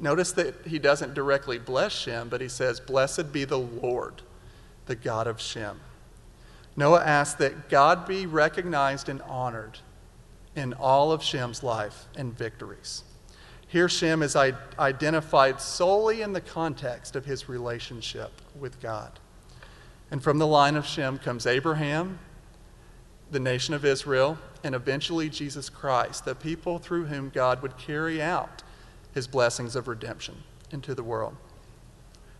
Notice 0.00 0.32
that 0.32 0.66
he 0.66 0.80
doesn't 0.80 1.14
directly 1.14 1.60
bless 1.60 1.92
Shem, 1.92 2.28
but 2.28 2.40
he 2.40 2.48
says, 2.48 2.80
Blessed 2.80 3.32
be 3.32 3.44
the 3.44 3.60
Lord, 3.60 4.22
the 4.86 4.96
God 4.96 5.28
of 5.28 5.40
Shem. 5.40 5.78
Noah 6.74 7.04
asks 7.04 7.38
that 7.38 7.68
God 7.68 8.04
be 8.04 8.26
recognized 8.26 9.08
and 9.08 9.22
honored 9.22 9.78
in 10.56 10.72
all 10.72 11.12
of 11.12 11.22
Shem's 11.22 11.62
life 11.62 12.06
and 12.16 12.36
victories. 12.36 13.04
Here, 13.68 13.88
Shem 13.88 14.22
is 14.22 14.36
identified 14.36 15.60
solely 15.60 16.22
in 16.22 16.32
the 16.32 16.40
context 16.40 17.16
of 17.16 17.24
his 17.24 17.48
relationship 17.48 18.30
with 18.58 18.80
God. 18.80 19.18
And 20.10 20.22
from 20.22 20.38
the 20.38 20.46
line 20.46 20.76
of 20.76 20.86
Shem 20.86 21.18
comes 21.18 21.46
Abraham, 21.46 22.20
the 23.30 23.40
nation 23.40 23.74
of 23.74 23.84
Israel, 23.84 24.38
and 24.62 24.74
eventually 24.74 25.28
Jesus 25.28 25.68
Christ, 25.68 26.24
the 26.24 26.36
people 26.36 26.78
through 26.78 27.06
whom 27.06 27.30
God 27.30 27.60
would 27.60 27.76
carry 27.76 28.22
out 28.22 28.62
his 29.12 29.26
blessings 29.26 29.74
of 29.74 29.88
redemption 29.88 30.44
into 30.70 30.94
the 30.94 31.02
world. 31.02 31.36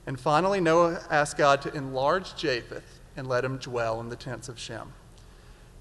And 0.07 0.21
finally, 0.21 0.61
Noah 0.61 1.03
asked 1.11 1.37
God 1.37 1.61
to 1.63 1.75
enlarge 1.75 2.37
Japheth 2.37 3.01
and 3.17 3.27
let 3.27 3.45
him 3.45 3.57
dwell 3.59 4.01
in 4.01 4.11
the 4.11 4.17
tents 4.17 4.49
of 4.49 4.61
Shem. 4.61 4.93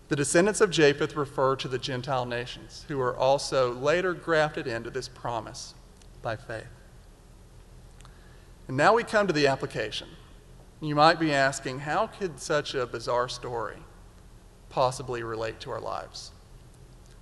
The 0.07 0.15
descendants 0.15 0.61
of 0.61 0.69
Japheth 0.69 1.15
refer 1.15 1.55
to 1.55 1.67
the 1.67 1.79
Gentile 1.79 2.25
nations, 2.25 2.85
who 2.87 3.01
are 3.01 3.15
also 3.15 3.73
later 3.73 4.13
grafted 4.13 4.67
into 4.67 4.91
this 4.91 5.07
promise 5.07 5.73
by 6.21 6.35
faith. 6.35 6.67
And 8.67 8.77
now 8.77 8.93
we 8.93 9.03
come 9.03 9.25
to 9.25 9.33
the 9.33 9.47
application. 9.47 10.07
You 10.79 10.93
might 10.93 11.19
be 11.19 11.33
asking, 11.33 11.79
how 11.79 12.07
could 12.07 12.39
such 12.39 12.75
a 12.75 12.85
bizarre 12.85 13.29
story 13.29 13.77
possibly 14.69 15.23
relate 15.23 15.59
to 15.61 15.71
our 15.71 15.79
lives? 15.79 16.31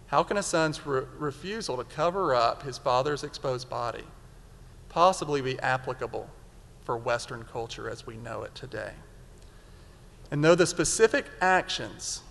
How 0.08 0.24
can 0.24 0.38
a 0.38 0.43
son's 0.43 0.86
re- 0.86 1.04
refusal 1.17 1.78
to 1.78 1.84
cover 1.84 2.36
up 2.36 2.63
his 2.63 2.78
father's 2.78 3.24
exposed 3.24 3.69
body 3.69 4.04
possibly 4.89 5.41
be 5.41 5.58
applicable 5.60 6.30
for 6.82 6.98
Western 6.98 7.43
culture 7.43 7.89
as 7.89 8.06
we 8.06 8.17
know 8.17 8.43
it 8.43 8.54
today? 8.56 8.91
And 10.32 10.43
though 10.43 10.56
the 10.56 10.65
specific 10.65 11.26
actions 11.39 12.23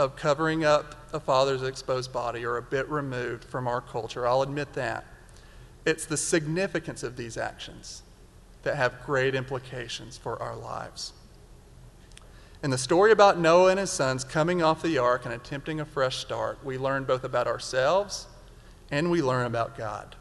of 0.00 0.16
covering 0.16 0.64
up 0.64 0.94
a 1.12 1.20
father's 1.20 1.62
exposed 1.62 2.10
body 2.10 2.42
are 2.46 2.56
a 2.56 2.62
bit 2.62 2.88
removed 2.88 3.44
from 3.44 3.68
our 3.68 3.82
culture, 3.82 4.26
I'll 4.26 4.40
admit 4.40 4.72
that, 4.72 5.04
it's 5.84 6.06
the 6.06 6.16
significance 6.16 7.02
of 7.02 7.18
these 7.18 7.36
actions 7.36 8.02
that 8.62 8.76
have 8.76 9.04
great 9.04 9.34
implications 9.34 10.16
for 10.16 10.42
our 10.42 10.56
lives. 10.56 11.12
In 12.62 12.70
the 12.70 12.78
story 12.78 13.12
about 13.12 13.38
Noah 13.38 13.72
and 13.72 13.78
his 13.78 13.90
sons 13.90 14.24
coming 14.24 14.62
off 14.62 14.82
the 14.82 14.96
ark 14.96 15.26
and 15.26 15.34
attempting 15.34 15.80
a 15.80 15.84
fresh 15.84 16.16
start, 16.16 16.64
we 16.64 16.78
learn 16.78 17.04
both 17.04 17.22
about 17.22 17.46
ourselves 17.46 18.26
and 18.90 19.10
we 19.10 19.20
learn 19.20 19.44
about 19.44 19.76
God. 19.76 20.16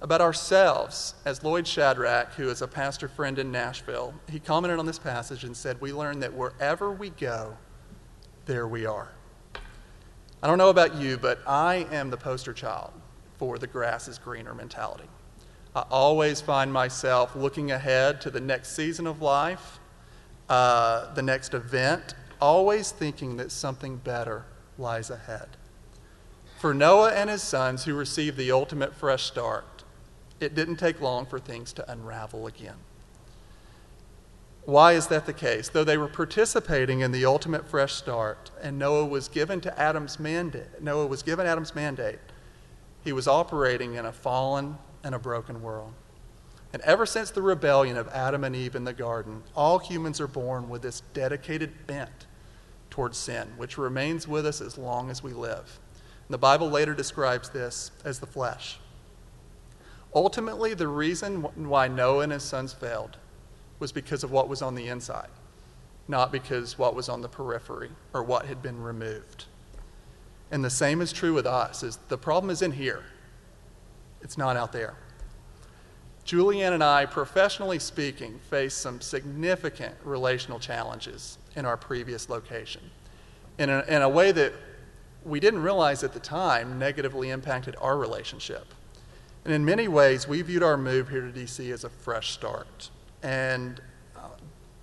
About 0.00 0.22
ourselves, 0.22 1.14
as 1.26 1.44
Lloyd 1.44 1.66
Shadrach, 1.66 2.32
who 2.34 2.48
is 2.48 2.62
a 2.62 2.68
pastor 2.68 3.08
friend 3.08 3.38
in 3.38 3.52
Nashville, 3.52 4.14
he 4.30 4.40
commented 4.40 4.78
on 4.78 4.86
this 4.86 4.98
passage 4.98 5.44
and 5.44 5.54
said, 5.54 5.78
We 5.78 5.92
learn 5.92 6.20
that 6.20 6.32
wherever 6.32 6.90
we 6.90 7.10
go, 7.10 7.56
there 8.48 8.66
we 8.66 8.86
are. 8.86 9.10
I 10.42 10.46
don't 10.46 10.56
know 10.56 10.70
about 10.70 10.94
you, 10.94 11.18
but 11.18 11.38
I 11.46 11.86
am 11.92 12.08
the 12.08 12.16
poster 12.16 12.54
child 12.54 12.92
for 13.36 13.58
the 13.58 13.66
grass 13.66 14.08
is 14.08 14.16
greener 14.16 14.54
mentality. 14.54 15.08
I 15.76 15.84
always 15.90 16.40
find 16.40 16.72
myself 16.72 17.36
looking 17.36 17.70
ahead 17.70 18.22
to 18.22 18.30
the 18.30 18.40
next 18.40 18.70
season 18.74 19.06
of 19.06 19.20
life, 19.20 19.78
uh, 20.48 21.12
the 21.12 21.22
next 21.22 21.52
event, 21.52 22.14
always 22.40 22.90
thinking 22.90 23.36
that 23.36 23.52
something 23.52 23.98
better 23.98 24.46
lies 24.78 25.10
ahead. 25.10 25.48
For 26.58 26.72
Noah 26.72 27.12
and 27.12 27.28
his 27.28 27.42
sons, 27.42 27.84
who 27.84 27.94
received 27.94 28.38
the 28.38 28.50
ultimate 28.50 28.94
fresh 28.94 29.24
start, 29.24 29.84
it 30.40 30.54
didn't 30.54 30.76
take 30.76 31.02
long 31.02 31.26
for 31.26 31.38
things 31.38 31.74
to 31.74 31.92
unravel 31.92 32.46
again. 32.46 32.76
Why 34.68 34.92
is 34.92 35.06
that 35.06 35.24
the 35.24 35.32
case? 35.32 35.70
Though 35.70 35.82
they 35.82 35.96
were 35.96 36.08
participating 36.08 37.00
in 37.00 37.10
the 37.10 37.24
ultimate 37.24 37.66
fresh 37.66 37.94
start, 37.94 38.50
and 38.60 38.78
Noah 38.78 39.06
was 39.06 39.26
given 39.26 39.62
to 39.62 39.80
Adam's 39.80 40.20
mandate, 40.20 40.82
Noah 40.82 41.06
was 41.06 41.22
given 41.22 41.46
Adam's 41.46 41.74
mandate, 41.74 42.18
he 43.02 43.14
was 43.14 43.26
operating 43.26 43.94
in 43.94 44.04
a 44.04 44.12
fallen 44.12 44.76
and 45.02 45.14
a 45.14 45.18
broken 45.18 45.62
world. 45.62 45.94
And 46.74 46.82
ever 46.82 47.06
since 47.06 47.30
the 47.30 47.40
rebellion 47.40 47.96
of 47.96 48.08
Adam 48.08 48.44
and 48.44 48.54
Eve 48.54 48.76
in 48.76 48.84
the 48.84 48.92
garden, 48.92 49.42
all 49.56 49.78
humans 49.78 50.20
are 50.20 50.26
born 50.26 50.68
with 50.68 50.82
this 50.82 51.00
dedicated 51.14 51.86
bent 51.86 52.26
towards 52.90 53.16
sin, 53.16 53.48
which 53.56 53.78
remains 53.78 54.28
with 54.28 54.44
us 54.44 54.60
as 54.60 54.76
long 54.76 55.08
as 55.08 55.22
we 55.22 55.32
live. 55.32 55.80
And 56.26 56.34
the 56.34 56.36
Bible 56.36 56.68
later 56.68 56.92
describes 56.92 57.48
this 57.48 57.90
as 58.04 58.18
the 58.18 58.26
flesh. 58.26 58.78
Ultimately, 60.14 60.74
the 60.74 60.88
reason 60.88 61.40
why 61.70 61.88
Noah 61.88 62.24
and 62.24 62.32
his 62.32 62.42
sons 62.42 62.74
failed 62.74 63.16
was 63.78 63.92
because 63.92 64.24
of 64.24 64.30
what 64.30 64.48
was 64.48 64.62
on 64.62 64.74
the 64.74 64.88
inside, 64.88 65.28
not 66.06 66.32
because 66.32 66.78
what 66.78 66.94
was 66.94 67.08
on 67.08 67.22
the 67.22 67.28
periphery 67.28 67.90
or 68.12 68.22
what 68.22 68.46
had 68.46 68.62
been 68.62 68.82
removed. 68.82 69.44
And 70.50 70.64
the 70.64 70.70
same 70.70 71.00
is 71.00 71.12
true 71.12 71.34
with 71.34 71.46
us. 71.46 71.82
Is 71.82 71.98
the 72.08 72.18
problem 72.18 72.50
is 72.50 72.62
in 72.62 72.72
here. 72.72 73.04
It's 74.22 74.38
not 74.38 74.56
out 74.56 74.72
there. 74.72 74.96
Julianne 76.24 76.72
and 76.72 76.84
I, 76.84 77.06
professionally 77.06 77.78
speaking, 77.78 78.38
faced 78.50 78.78
some 78.78 79.00
significant 79.00 79.94
relational 80.04 80.58
challenges 80.58 81.38
in 81.56 81.64
our 81.64 81.76
previous 81.76 82.28
location 82.28 82.82
in 83.58 83.70
a, 83.70 83.84
in 83.88 84.02
a 84.02 84.08
way 84.08 84.32
that 84.32 84.52
we 85.24 85.40
didn't 85.40 85.62
realize 85.62 86.04
at 86.04 86.12
the 86.12 86.20
time 86.20 86.78
negatively 86.78 87.30
impacted 87.30 87.76
our 87.80 87.98
relationship. 87.98 88.66
And 89.44 89.52
in 89.52 89.64
many 89.64 89.88
ways, 89.88 90.28
we 90.28 90.42
viewed 90.42 90.62
our 90.62 90.76
move 90.76 91.08
here 91.08 91.20
to 91.20 91.32
DC 91.32 91.72
as 91.72 91.84
a 91.84 91.88
fresh 91.88 92.30
start. 92.30 92.90
And 93.22 93.80
uh, 94.16 94.28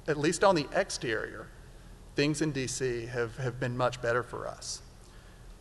at 0.07 0.17
least 0.17 0.43
on 0.43 0.55
the 0.55 0.67
exterior, 0.73 1.47
things 2.15 2.41
in 2.41 2.53
DC 2.53 3.07
have, 3.09 3.37
have 3.37 3.59
been 3.59 3.75
much 3.77 4.01
better 4.01 4.23
for 4.23 4.47
us. 4.47 4.81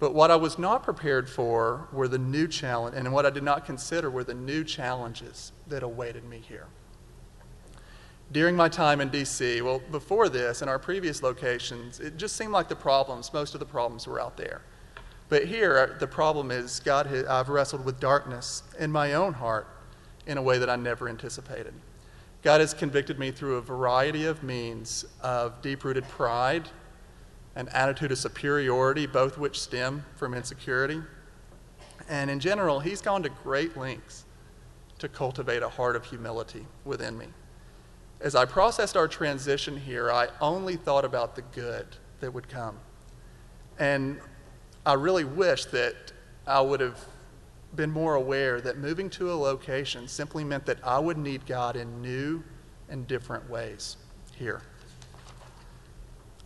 But 0.01 0.15
what 0.15 0.31
I 0.31 0.37
was 0.37 0.59
not 0.59 0.83
prepared 0.83 1.29
for 1.29 1.89
were 1.93 2.09
the 2.09 2.19
new 2.19 2.49
challenge, 2.49 2.97
and 2.97 3.13
what 3.13 3.25
I 3.25 3.31
did 3.31 3.43
not 3.43 3.65
consider 3.65 4.11
were 4.11 4.25
the 4.25 4.35
new 4.35 4.65
challenges 4.65 5.53
that 5.69 5.83
awaited 5.83 6.25
me 6.25 6.43
here. 6.47 6.67
During 8.33 8.57
my 8.57 8.69
time 8.69 9.01
in 9.01 9.11
DC, 9.11 9.63
well, 9.63 9.81
before 9.91 10.29
this, 10.29 10.63
in 10.63 10.69
our 10.69 10.79
previous 10.79 11.23
locations, 11.23 12.01
it 12.01 12.17
just 12.17 12.37
seemed 12.37 12.53
like 12.53 12.69
the 12.69 12.77
problems, 12.77 13.33
most 13.33 13.55
of 13.55 13.61
the 13.61 13.67
problems 13.67 14.07
were 14.07 14.21
out 14.21 14.37
there. 14.37 14.63
But 15.29 15.47
here, 15.47 15.97
the 16.01 16.07
problem 16.07 16.51
is 16.51 16.81
God, 16.81 17.07
I've 17.07 17.49
wrestled 17.49 17.85
with 17.85 18.01
darkness 18.01 18.63
in 18.79 18.91
my 18.91 19.15
own 19.15 19.35
heart 19.35 19.69
in 20.27 20.39
a 20.39 20.43
way 20.43 20.59
that 20.59 20.69
I 20.69 20.77
never 20.77 21.09
anticipated. 21.09 21.75
God 22.45 22.61
has 22.61 22.75
convicted 22.75 23.19
me 23.19 23.31
through 23.31 23.57
a 23.57 23.63
variety 23.63 24.27
of 24.27 24.43
means 24.43 25.07
of 25.23 25.61
deep 25.63 25.83
rooted 25.83 26.07
pride 26.09 26.69
an 27.57 27.69
attitude 27.69 28.11
of 28.11 28.19
superiority, 28.19 29.07
both 29.07 29.39
which 29.39 29.61
stem 29.61 30.05
from 30.17 30.35
insecurity. 30.35 31.01
And 32.09 32.31
in 32.31 32.41
general, 32.41 32.81
he's 32.81 33.01
gone 33.01 33.23
to 33.23 33.29
great 33.29 33.77
lengths 33.77 34.25
to 34.99 35.09
cultivate 35.09 35.63
a 35.63 35.69
heart 35.69 35.97
of 35.97 36.05
humility 36.05 36.67
within 36.85 37.17
me. 37.17 37.27
As 38.21 38.35
I 38.35 38.45
processed 38.45 38.97
our 38.97 39.09
transition 39.09 39.77
here, 39.77 40.11
I 40.11 40.29
only 40.41 40.77
thought 40.77 41.05
about 41.05 41.37
the 41.37 41.43
good 41.43 41.87
that 42.21 42.33
would 42.33 42.49
come. 42.49 42.79
And 43.79 44.21
I 44.85 44.95
really 44.95 45.25
wish 45.25 45.67
that 45.67 46.13
I 46.47 46.61
would 46.61 46.81
have 46.81 47.05
been 47.77 47.91
more 47.91 48.15
aware 48.15 48.61
that 48.61 48.79
moving 48.79 49.11
to 49.11 49.33
a 49.33 49.35
location 49.35 50.09
simply 50.09 50.45
meant 50.45 50.67
that 50.67 50.79
I 50.85 50.99
would 50.99 51.19
need 51.19 51.47
God 51.47 51.77
in 51.77 52.01
new 52.01 52.43
and 52.89 53.07
different 53.07 53.49
ways 53.49 53.97
here. 54.37 54.63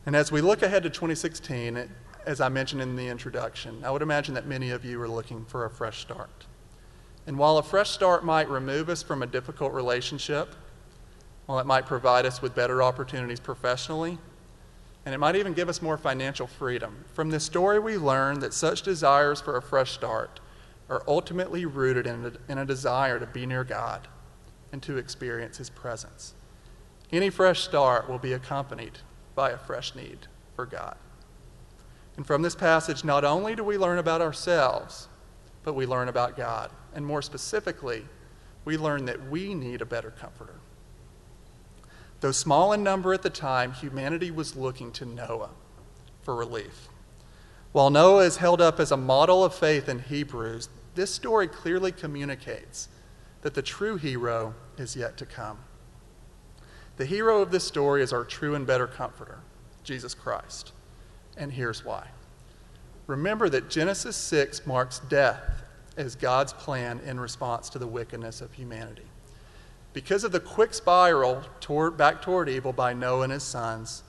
And 0.07 0.17
as 0.17 0.33
we 0.33 0.41
look 0.41 0.63
ahead 0.63 0.83
to 0.85 0.91
2016, 0.91 1.89
as 2.27 2.41
I 2.41 2.49
mentioned 2.49 2.81
in 2.81 2.97
the 2.97 3.09
introduction, 3.09 3.85
I 3.85 3.91
would 3.91 4.03
imagine 4.03 4.35
that 4.35 4.47
many 4.47 4.71
of 4.71 4.85
you 4.85 5.01
are 5.01 5.09
looking 5.09 5.45
for 5.45 5.65
a 5.65 5.71
fresh 5.71 6.01
start. 6.01 6.47
And 7.27 7.39
while 7.39 7.59
a 7.59 7.63
fresh 7.63 7.91
start 7.91 8.25
might 8.25 8.49
remove 8.49 8.89
us 8.89 9.03
from 9.03 9.23
a 9.23 9.27
difficult 9.27 9.73
relationship, 9.73 10.55
while 11.47 11.59
it 11.59 11.67
might 11.67 11.87
provide 11.87 12.27
us 12.27 12.41
with 12.41 12.55
better 12.55 12.83
opportunities 12.83 13.41
professionally, 13.41 14.19
and 15.05 15.15
it 15.15 15.19
might 15.19 15.37
even 15.37 15.55
give 15.55 15.69
us 15.69 15.81
more 15.81 15.97
financial 15.97 16.47
freedom, 16.47 17.05
from 17.13 17.31
this 17.31 17.45
story 17.45 17.79
we 17.79 17.97
learn 17.97 18.41
that 18.41 18.53
such 18.53 18.83
desires 18.83 19.41
for 19.41 19.57
a 19.57 19.63
fresh 19.63 19.93
start 19.93 20.41
are 20.89 21.03
ultimately 21.07 21.65
rooted 21.67 22.07
in 22.07 22.25
a, 22.27 22.53
in 22.53 22.59
a 22.59 22.65
desire 22.65 23.19
to 23.19 23.27
be 23.27 23.47
near 23.47 23.65
God 23.65 24.09
and 24.73 24.83
to 24.83 24.97
experience 24.97 25.59
His 25.59 25.71
presence. 25.71 26.35
Any 27.11 27.31
fresh 27.31 27.61
start 27.61 28.09
will 28.09 28.19
be 28.19 28.33
accompanied 28.33 28.99
by 29.35 29.51
a 29.51 29.59
fresh 29.59 29.95
need 29.95 30.27
for 30.55 30.67
God. 30.67 30.97
And 32.17 32.27
from 32.27 32.43
this 32.43 32.55
passage, 32.55 33.05
not 33.05 33.25
only 33.25 33.55
do 33.55 33.63
we 33.63 33.79
learn 33.79 33.99
about 33.99 34.21
ourselves, 34.21 35.09
but 35.63 35.75
we 35.75 35.87
learn 35.87 36.09
about 36.09 36.37
God. 36.37 36.71
And 36.95 37.07
more 37.07 37.23
specifically, 37.23 38.05
we 38.65 38.77
learn 38.77 39.05
that 39.05 39.29
we 39.29 39.55
need 39.55 39.81
a 39.81 39.87
better 39.87 40.11
comforter. 40.11 40.57
Though 42.21 42.33
small 42.33 42.73
in 42.73 42.83
number 42.83 43.15
at 43.15 43.23
the 43.23 43.31
time, 43.31 43.73
humanity 43.73 44.31
was 44.31 44.57
looking 44.57 44.91
to 44.93 45.07
Noah 45.07 45.51
for 46.23 46.35
relief. 46.35 46.89
While 47.73 47.91
Noah 47.91 48.25
is 48.25 48.39
held 48.39 48.61
up 48.61 48.81
as 48.81 48.91
a 48.91 48.97
model 48.97 49.45
of 49.45 49.55
faith 49.55 49.89
in 49.89 50.01
Hebrews, 50.01 50.69
this 50.99 51.15
story 51.15 51.47
clearly 51.47 51.93
communicates 51.93 52.89
that 53.43 53.55
the 53.55 53.63
true 53.63 53.97
hero 53.97 54.53
is 54.77 54.97
yet 54.97 55.17
to 55.17 55.25
come. 55.25 55.57
The 56.97 57.07
hero 57.07 57.41
of 57.41 57.53
this 57.53 57.63
story 57.63 58.03
is 58.03 58.13
our 58.13 58.25
true 58.25 58.57
and 58.57 58.67
better 58.67 58.89
comforter, 58.89 59.39
Jesus 59.85 60.13
Christ. 60.13 60.73
And 61.37 61.53
here's 61.53 61.85
why. 61.85 62.09
Remember 63.07 63.49
that 63.49 63.71
Genesis 63.71 64.17
6 64.17 64.67
marks 64.67 64.99
death 64.99 65.63
as 65.97 66.17
God's 66.17 66.53
plan 66.53 67.01
in 67.07 67.21
response 67.21 67.71
to 67.71 67.79
the 67.79 67.87
wickedness 67.87 68.41
of 68.41 68.55
humanity. 68.55 69.07
Because 69.93 70.25
of 70.25 70.33
the 70.33 70.41
quick 70.41 70.75
spiral 70.75 71.45
toward, 71.61 71.97
back 71.97 72.23
toward 72.23 72.49
evil 72.49 72.73
by 72.73 72.93
Noah 72.93 73.23
and 73.23 73.33
his 73.33 73.45
sons, 73.45 74.03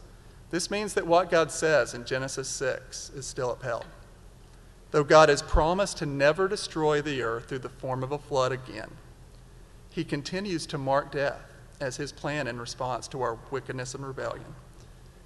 this 0.50 0.72
means 0.72 0.96
that 0.96 1.06
what 1.06 1.30
God 1.30 1.52
says 1.52 1.94
in 1.94 2.04
Genesis 2.04 2.50
6 2.50 3.12
is 3.12 3.28
still 3.28 3.52
upheld. 3.52 3.86
Though 4.92 5.04
God 5.04 5.30
has 5.30 5.42
promised 5.42 5.98
to 5.98 6.06
never 6.06 6.48
destroy 6.48 7.02
the 7.02 7.22
earth 7.22 7.46
through 7.50 7.60
the 7.60 7.70
form 7.70 8.04
of 8.04 8.12
a 8.12 8.18
flood 8.18 8.52
again, 8.52 8.90
he 9.92 10.04
continues 10.04 10.66
to 10.68 10.78
mark 10.78 11.12
death 11.12 11.42
as 11.80 11.98
his 11.98 12.12
plan 12.12 12.48
in 12.48 12.60
response 12.60 13.08
to 13.10 13.22
our 13.22 13.38
wickedness 13.52 13.94
and 13.94 14.06
rebellion. 14.06 14.56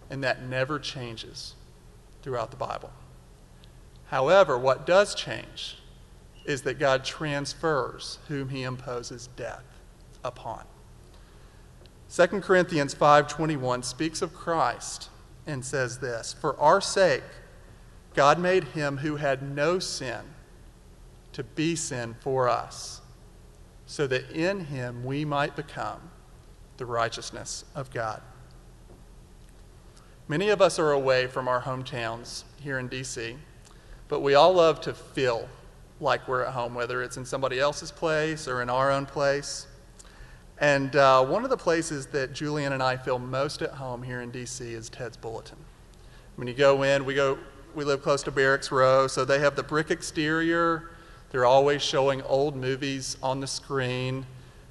And 0.10 0.24
that 0.24 0.44
never 0.44 0.80
changes 0.80 1.56
throughout 2.22 2.52
the 2.52 2.58
Bible. 2.58 2.92
However, 4.08 4.58
what 4.58 4.86
does 4.86 5.16
change 5.16 5.78
is 6.46 6.64
that 6.64 6.78
God 6.78 7.04
transfers 7.06 8.20
whom 8.28 8.50
he 8.50 8.64
imposes 8.64 9.28
death 9.36 9.64
upon. 10.24 10.66
2 12.10 12.42
Corinthians 12.42 12.94
5:21 12.94 13.82
speaks 13.82 14.22
of 14.22 14.34
Christ 14.34 15.10
and 15.48 15.66
says 15.66 16.00
this, 16.00 16.34
"For 16.34 16.60
our 16.60 16.80
sake 16.80 17.24
God 18.14 18.40
made 18.40 18.64
him 18.66 18.98
who 18.98 19.16
had 19.16 19.42
no 19.42 19.80
sin 19.80 20.22
to 21.34 21.44
be 21.44 21.76
sin 21.76 22.16
for 22.20 22.48
us, 22.48 23.02
so 23.86 24.08
that 24.08 24.30
in 24.32 24.66
him 24.66 25.04
we 25.04 25.26
might 25.26 25.56
become 25.56 26.00
the 26.78 26.86
righteousness 26.86 27.66
of 27.76 27.92
God. 27.92 28.22
Many 30.28 30.50
of 30.50 30.62
us 30.62 30.80
are 30.80 30.92
away 30.92 31.28
from 31.28 31.48
our 31.48 31.62
hometowns 31.62 32.44
here 32.62 32.80
in 32.80 32.88
DC, 32.88 33.36
but 34.08 34.22
we 34.22 34.36
all 34.36 34.54
love 34.54 34.80
to 34.82 34.94
feel 34.94 35.50
like 36.00 36.28
we're 36.28 36.44
at 36.44 36.54
home, 36.54 36.74
whether 36.76 37.02
it's 37.02 37.18
in 37.18 37.26
somebody 37.26 37.60
else's 37.60 37.92
place 37.92 38.48
or 38.48 38.62
in 38.62 38.70
our 38.70 38.92
own 38.92 39.06
place. 39.06 39.68
And 40.60 40.96
uh, 40.96 41.26
one 41.26 41.44
of 41.44 41.50
the 41.50 41.58
places 41.58 42.06
that 42.08 42.34
Julianne 42.34 42.72
and 42.72 42.84
I 42.84 42.96
feel 42.96 43.20
most 43.20 43.62
at 43.62 43.72
home 43.72 44.04
here 44.04 44.22
in 44.22 44.32
DC 44.32 44.62
is 44.62 44.90
Ted's 44.90 45.18
Bulletin. 45.18 45.58
When 46.36 46.48
you 46.48 46.54
go 46.54 46.84
in, 46.84 47.06
we 47.06 47.16
go, 47.16 47.38
we 47.76 47.84
live 47.84 48.02
close 48.04 48.22
to 48.24 48.32
Barracks 48.32 48.72
Row, 48.72 49.08
so 49.08 49.26
they 49.26 49.40
have 49.40 49.56
the 49.56 49.64
brick 49.64 49.90
exterior. 49.90 50.92
They're 51.32 51.46
always 51.46 51.82
showing 51.82 52.22
old 52.24 52.56
movies 52.56 53.18
on 53.24 53.40
the 53.40 53.48
screen. 53.48 54.26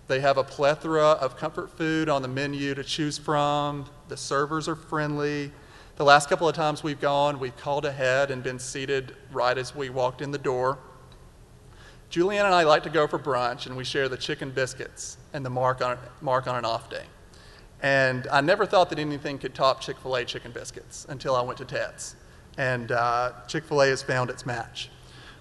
They 0.06 0.20
have 0.20 0.36
a 0.36 0.44
plethora 0.44 1.02
of 1.02 1.36
comfort 1.36 1.70
food 1.76 2.08
on 2.08 2.22
the 2.22 2.28
menu 2.28 2.74
to 2.74 2.84
choose 2.84 3.18
from. 3.18 3.86
The 4.08 4.16
servers 4.16 4.68
are 4.68 4.76
friendly. 4.76 5.50
The 5.96 6.04
last 6.04 6.28
couple 6.28 6.48
of 6.48 6.54
times 6.54 6.82
we've 6.82 7.00
gone, 7.00 7.40
we've 7.40 7.56
called 7.56 7.84
ahead 7.84 8.30
and 8.30 8.42
been 8.42 8.58
seated 8.58 9.16
right 9.32 9.58
as 9.58 9.74
we 9.74 9.90
walked 9.90 10.22
in 10.22 10.30
the 10.30 10.38
door. 10.38 10.78
Julianne 12.10 12.44
and 12.44 12.54
I 12.54 12.62
like 12.62 12.82
to 12.84 12.90
go 12.90 13.06
for 13.06 13.18
brunch, 13.18 13.66
and 13.66 13.76
we 13.76 13.84
share 13.84 14.08
the 14.08 14.16
chicken 14.16 14.50
biscuits 14.50 15.16
and 15.32 15.44
the 15.44 15.50
mark 15.50 15.82
on, 15.82 15.98
mark 16.20 16.46
on 16.46 16.56
an 16.56 16.64
off 16.64 16.88
day. 16.88 17.04
And 17.82 18.28
I 18.30 18.40
never 18.40 18.64
thought 18.64 18.90
that 18.90 18.98
anything 18.98 19.38
could 19.38 19.54
top 19.54 19.80
Chick 19.80 19.98
fil 19.98 20.14
A 20.16 20.24
chicken 20.24 20.52
biscuits 20.52 21.04
until 21.08 21.34
I 21.34 21.42
went 21.42 21.58
to 21.58 21.64
Ted's. 21.64 22.14
And 22.58 22.92
uh, 22.92 23.32
Chick 23.48 23.64
fil 23.64 23.82
A 23.82 23.88
has 23.88 24.02
found 24.02 24.30
its 24.30 24.44
match. 24.44 24.90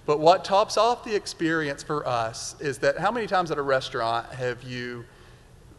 But 0.04 0.18
what 0.18 0.44
tops 0.44 0.76
off 0.76 1.04
the 1.04 1.14
experience 1.14 1.82
for 1.82 2.06
us 2.06 2.56
is 2.60 2.78
that 2.78 2.98
how 2.98 3.10
many 3.10 3.26
times 3.26 3.50
at 3.50 3.58
a 3.58 3.62
restaurant 3.62 4.26
have 4.32 4.62
you 4.64 5.04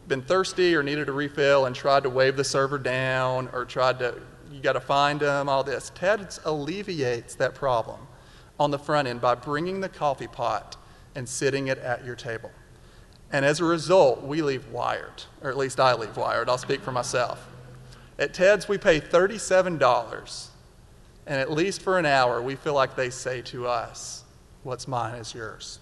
been 0.08 0.22
thirsty 0.22 0.74
or 0.74 0.82
needed 0.82 1.08
a 1.08 1.12
refill 1.12 1.66
and 1.66 1.76
tried 1.76 2.04
to 2.04 2.10
wave 2.10 2.36
the 2.36 2.44
server 2.44 2.78
down 2.78 3.48
or 3.52 3.64
tried 3.64 3.98
to, 3.98 4.14
you 4.50 4.60
got 4.60 4.74
to 4.74 4.80
find 4.80 5.20
them, 5.20 5.48
all 5.48 5.62
this? 5.62 5.90
Ted's 5.94 6.40
alleviates 6.44 7.34
that 7.34 7.54
problem 7.54 8.00
on 8.58 8.70
the 8.70 8.78
front 8.78 9.08
end 9.08 9.20
by 9.20 9.34
bringing 9.34 9.80
the 9.80 9.88
coffee 9.88 10.28
pot 10.28 10.76
and 11.14 11.28
sitting 11.28 11.66
it 11.66 11.78
at 11.78 12.04
your 12.04 12.16
table. 12.16 12.50
And 13.30 13.44
as 13.44 13.60
a 13.60 13.64
result, 13.64 14.22
we 14.22 14.42
leave 14.42 14.68
wired, 14.70 15.24
or 15.42 15.50
at 15.50 15.56
least 15.56 15.80
I 15.80 15.94
leave 15.94 16.16
wired. 16.16 16.48
I'll 16.48 16.58
speak 16.58 16.80
for 16.80 16.92
myself. 16.92 17.48
At 18.18 18.32
Ted's, 18.32 18.68
we 18.68 18.78
pay 18.78 19.00
$37, 19.00 20.48
and 21.26 21.40
at 21.40 21.50
least 21.50 21.82
for 21.82 21.98
an 21.98 22.06
hour, 22.06 22.42
we 22.42 22.54
feel 22.54 22.74
like 22.74 22.96
they 22.96 23.10
say 23.10 23.42
to 23.42 23.66
us, 23.66 24.24
What's 24.62 24.88
mine 24.88 25.16
is 25.16 25.34
yours. 25.34 25.78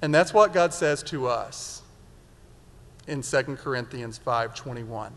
And 0.00 0.14
that's 0.14 0.32
what 0.32 0.52
God 0.52 0.72
says 0.72 1.02
to 1.04 1.26
us 1.26 1.82
in 3.06 3.22
2 3.22 3.56
Corinthians 3.56 4.18
5:21. 4.18 5.16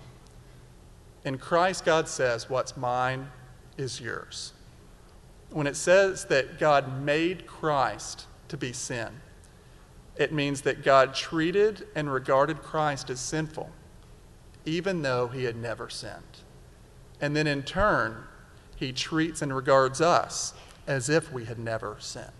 In 1.24 1.38
Christ 1.38 1.86
God 1.86 2.08
says, 2.08 2.50
"What's 2.50 2.76
mine 2.76 3.32
is 3.78 4.02
yours." 4.02 4.54
When 5.50 5.68
it 5.68 5.76
says 5.76 6.26
that 6.26 6.58
God 6.58 7.02
made 7.02 7.48
Christ 7.48 8.26
to 8.48 8.58
be 8.58 8.74
sin, 8.74 9.22
it 10.16 10.34
means 10.34 10.62
that 10.62 10.84
God 10.84 11.14
treated 11.14 11.88
and 11.96 12.12
regarded 12.12 12.64
Christ 12.64 13.10
as 13.10 13.20
sinful, 13.20 13.72
even 14.66 15.04
though 15.04 15.28
he 15.28 15.44
had 15.44 15.56
never 15.56 15.90
sinned. 15.90 16.40
And 17.20 17.36
then 17.36 17.48
in 17.48 17.64
turn, 17.64 18.24
he 18.76 18.92
treats 18.92 19.42
and 19.42 19.56
regards 19.56 20.02
us 20.02 20.54
as 20.86 21.10
if 21.10 21.32
we 21.32 21.46
had 21.46 21.60
never 21.60 21.98
sinned. 22.00 22.32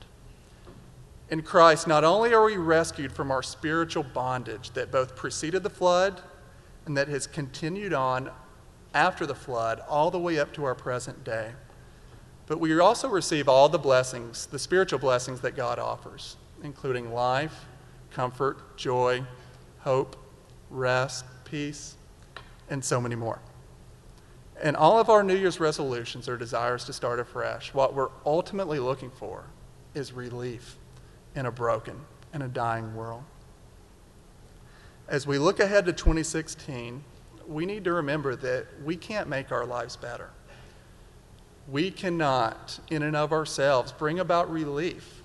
In 1.30 1.42
Christ, 1.42 1.88
not 1.88 2.04
only 2.04 2.34
are 2.34 2.46
we 2.46 2.56
rescued 2.56 3.12
from 3.12 3.32
our 3.32 3.44
spiritual 3.44 4.04
bondage 4.04 4.72
that 4.72 4.92
both 4.92 5.16
preceded 5.16 5.64
the 5.64 5.70
flood 5.70 6.22
and 6.86 6.96
that 6.96 7.10
has 7.10 7.28
continued 7.28 7.94
on 7.94 8.32
after 8.94 9.26
the 9.26 9.36
flood, 9.36 9.82
all 9.90 10.10
the 10.10 10.20
way 10.20 10.40
up 10.40 10.54
to 10.54 10.64
our 10.64 10.76
present 10.76 11.24
day, 11.26 11.52
but 12.46 12.62
we 12.62 12.80
also 12.80 13.10
receive 13.10 13.50
all 13.50 13.68
the 13.68 13.78
blessings, 13.78 14.46
the 14.46 14.58
spiritual 14.60 15.00
blessings 15.00 15.42
that 15.42 15.58
God 15.58 15.80
offers, 15.80 16.38
including 16.64 17.14
life, 17.14 17.66
comfort, 18.12 18.78
joy, 18.78 19.22
hope, 19.80 20.16
rest, 20.70 21.26
peace, 21.44 21.96
and 22.70 22.84
so 22.84 23.02
many 23.02 23.16
more. 23.16 23.40
And 24.62 24.76
all 24.76 25.00
of 25.00 25.10
our 25.10 25.24
New 25.24 25.36
Year's 25.36 25.60
resolutions 25.60 26.28
are 26.28 26.38
desires 26.38 26.84
to 26.86 26.94
start 26.94 27.20
afresh. 27.20 27.74
What 27.74 27.94
we're 27.94 28.10
ultimately 28.26 28.80
looking 28.80 29.12
for 29.12 29.46
is 29.94 30.14
relief 30.14 30.78
in 31.36 31.46
a 31.46 31.52
broken 31.52 32.00
and 32.34 32.42
a 32.42 32.48
dying 32.48 32.96
world. 32.96 33.24
As 35.08 35.26
we 35.26 35.38
look 35.38 35.60
ahead 35.60 35.86
to 35.86 35.94
2016, 35.94 37.04
we 37.48 37.66
need 37.66 37.84
to 37.86 37.94
remember 37.94 38.36
that 38.36 38.66
we 38.84 38.98
can't 38.98 39.30
make 39.30 39.52
our 39.52 39.66
lives 39.66 39.96
better. 39.96 40.30
We 41.70 41.92
cannot, 41.92 42.80
in 42.90 43.04
and 43.04 43.16
of 43.16 43.32
ourselves, 43.32 43.92
bring 43.92 44.20
about 44.20 44.52
relief 44.52 45.22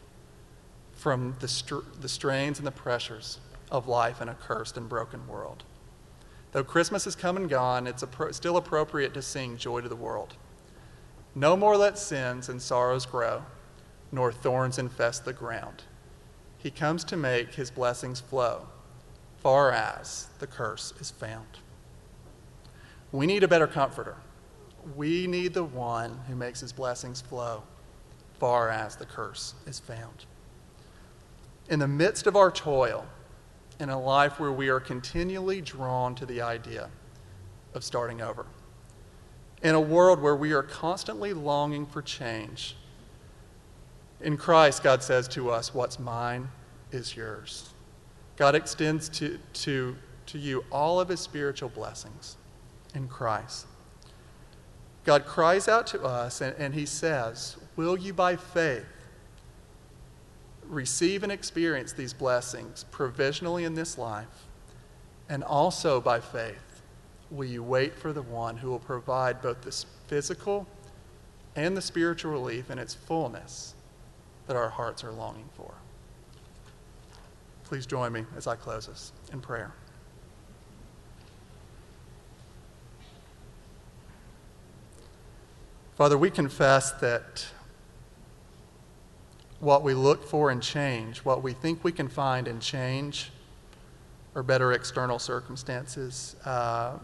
from 0.92 1.36
the, 1.40 1.48
str- 1.48 1.80
the 2.00 2.08
strains 2.08 2.58
and 2.58 2.66
the 2.66 2.72
pressures 2.72 3.38
of 3.70 3.88
life 3.88 4.20
in 4.20 4.28
a 4.28 4.34
cursed 4.34 4.76
and 4.76 4.88
broken 4.88 5.26
world. 5.26 5.64
Though 6.52 6.64
Christmas 6.64 7.04
has 7.06 7.16
come 7.16 7.36
and 7.36 7.48
gone, 7.48 7.86
it's 7.86 8.02
appro- 8.02 8.32
still 8.34 8.58
appropriate 8.58 9.14
to 9.14 9.22
sing 9.22 9.56
Joy 9.56 9.80
to 9.80 9.88
the 9.88 9.96
World. 9.96 10.34
No 11.34 11.56
more 11.56 11.78
let 11.78 11.98
sins 11.98 12.50
and 12.50 12.60
sorrows 12.60 13.06
grow, 13.06 13.42
nor 14.12 14.30
thorns 14.30 14.78
infest 14.78 15.24
the 15.24 15.32
ground. 15.32 15.84
He 16.58 16.70
comes 16.70 17.04
to 17.04 17.16
make 17.16 17.54
his 17.54 17.70
blessings 17.70 18.20
flow, 18.20 18.68
far 19.38 19.72
as 19.72 20.28
the 20.38 20.46
curse 20.46 20.92
is 21.00 21.10
found. 21.10 21.58
We 23.10 23.26
need 23.26 23.42
a 23.42 23.48
better 23.48 23.66
comforter. 23.66 24.16
We 24.94 25.26
need 25.26 25.54
the 25.54 25.64
one 25.64 26.20
who 26.28 26.36
makes 26.36 26.60
his 26.60 26.72
blessings 26.72 27.22
flow, 27.22 27.62
far 28.38 28.68
as 28.68 28.96
the 28.96 29.06
curse 29.06 29.54
is 29.66 29.80
found. 29.80 30.26
In 31.68 31.78
the 31.78 31.88
midst 31.88 32.26
of 32.26 32.36
our 32.36 32.50
toil, 32.50 33.06
in 33.80 33.88
a 33.88 34.00
life 34.00 34.38
where 34.38 34.52
we 34.52 34.68
are 34.68 34.80
continually 34.80 35.60
drawn 35.60 36.14
to 36.14 36.26
the 36.26 36.40
idea 36.40 36.90
of 37.74 37.84
starting 37.84 38.20
over. 38.20 38.46
In 39.62 39.74
a 39.74 39.80
world 39.80 40.20
where 40.20 40.36
we 40.36 40.52
are 40.52 40.62
constantly 40.62 41.32
longing 41.32 41.86
for 41.86 42.02
change. 42.02 42.76
In 44.20 44.36
Christ, 44.36 44.82
God 44.82 45.02
says 45.02 45.28
to 45.28 45.50
us, 45.50 45.74
What's 45.74 45.98
mine 45.98 46.48
is 46.90 47.16
yours. 47.16 47.72
God 48.36 48.54
extends 48.54 49.08
to, 49.10 49.38
to, 49.52 49.96
to 50.26 50.38
you 50.38 50.64
all 50.70 51.00
of 51.00 51.08
his 51.08 51.20
spiritual 51.20 51.68
blessings 51.68 52.36
in 52.94 53.08
Christ. 53.08 53.66
God 55.04 55.26
cries 55.26 55.68
out 55.68 55.86
to 55.88 56.02
us 56.02 56.40
and, 56.40 56.54
and 56.56 56.74
he 56.74 56.86
says, 56.86 57.56
Will 57.76 57.96
you 57.96 58.12
by 58.12 58.36
faith 58.36 58.84
receive 60.72 61.22
and 61.22 61.30
experience 61.30 61.92
these 61.92 62.14
blessings 62.14 62.84
provisionally 62.90 63.64
in 63.64 63.74
this 63.74 63.98
life, 63.98 64.46
and 65.28 65.44
also 65.44 66.00
by 66.00 66.18
faith, 66.18 66.82
will 67.30 67.44
you 67.44 67.62
wait 67.62 67.94
for 67.94 68.12
the 68.12 68.22
one 68.22 68.56
who 68.56 68.70
will 68.70 68.78
provide 68.78 69.42
both 69.42 69.60
the 69.62 69.84
physical 70.08 70.66
and 71.54 71.76
the 71.76 71.82
spiritual 71.82 72.32
relief 72.32 72.70
in 72.70 72.78
its 72.78 72.94
fullness 72.94 73.74
that 74.46 74.56
our 74.56 74.70
hearts 74.70 75.04
are 75.04 75.12
longing 75.12 75.48
for? 75.54 75.74
Please 77.64 77.86
join 77.86 78.12
me 78.12 78.24
as 78.36 78.46
I 78.46 78.56
close 78.56 78.88
us 78.88 79.12
in 79.32 79.40
prayer. 79.40 79.72
Father, 85.96 86.16
we 86.16 86.30
confess 86.30 86.92
that 86.92 87.46
what 89.62 89.84
we 89.84 89.94
look 89.94 90.24
for 90.24 90.50
in 90.50 90.60
change, 90.60 91.18
what 91.18 91.40
we 91.40 91.52
think 91.52 91.84
we 91.84 91.92
can 91.92 92.08
find 92.08 92.48
in 92.48 92.58
change, 92.58 93.30
or 94.34 94.42
better 94.42 94.72
external 94.72 95.20
circumstances. 95.20 96.34
Uh, 96.44 96.98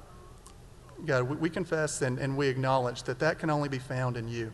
God, 1.06 1.22
we, 1.22 1.36
we 1.36 1.50
confess 1.50 2.02
and, 2.02 2.18
and 2.18 2.36
we 2.36 2.48
acknowledge 2.48 3.04
that 3.04 3.20
that 3.20 3.38
can 3.38 3.48
only 3.48 3.68
be 3.68 3.78
found 3.78 4.16
in 4.16 4.26
you. 4.26 4.50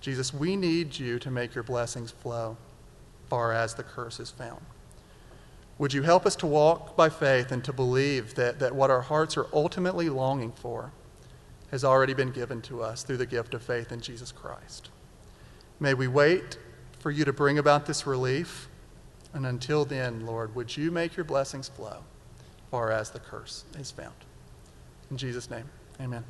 Jesus, 0.00 0.34
we 0.34 0.56
need 0.56 0.98
you 0.98 1.20
to 1.20 1.30
make 1.30 1.54
your 1.54 1.62
blessings 1.62 2.10
flow 2.10 2.56
far 3.30 3.52
as 3.52 3.74
the 3.74 3.84
curse 3.84 4.18
is 4.18 4.32
found. 4.32 4.60
Would 5.78 5.92
you 5.92 6.02
help 6.02 6.26
us 6.26 6.34
to 6.36 6.48
walk 6.48 6.96
by 6.96 7.10
faith 7.10 7.52
and 7.52 7.62
to 7.62 7.72
believe 7.72 8.34
that, 8.34 8.58
that 8.58 8.74
what 8.74 8.90
our 8.90 9.02
hearts 9.02 9.36
are 9.36 9.46
ultimately 9.52 10.08
longing 10.08 10.50
for 10.50 10.90
has 11.70 11.84
already 11.84 12.12
been 12.12 12.32
given 12.32 12.60
to 12.62 12.82
us 12.82 13.04
through 13.04 13.18
the 13.18 13.26
gift 13.26 13.54
of 13.54 13.62
faith 13.62 13.92
in 13.92 14.00
Jesus 14.00 14.32
Christ? 14.32 14.90
May 15.78 15.94
we 15.94 16.08
wait 16.08 16.58
for 17.04 17.10
you 17.10 17.22
to 17.26 17.34
bring 17.34 17.58
about 17.58 17.84
this 17.84 18.06
relief. 18.06 18.66
And 19.34 19.44
until 19.44 19.84
then, 19.84 20.24
Lord, 20.24 20.54
would 20.54 20.74
you 20.74 20.90
make 20.90 21.18
your 21.18 21.24
blessings 21.24 21.68
flow 21.68 21.98
far 22.70 22.90
as 22.90 23.10
the 23.10 23.18
curse 23.18 23.64
is 23.78 23.90
found? 23.90 24.14
In 25.10 25.18
Jesus' 25.18 25.50
name, 25.50 25.66
amen. 26.00 26.24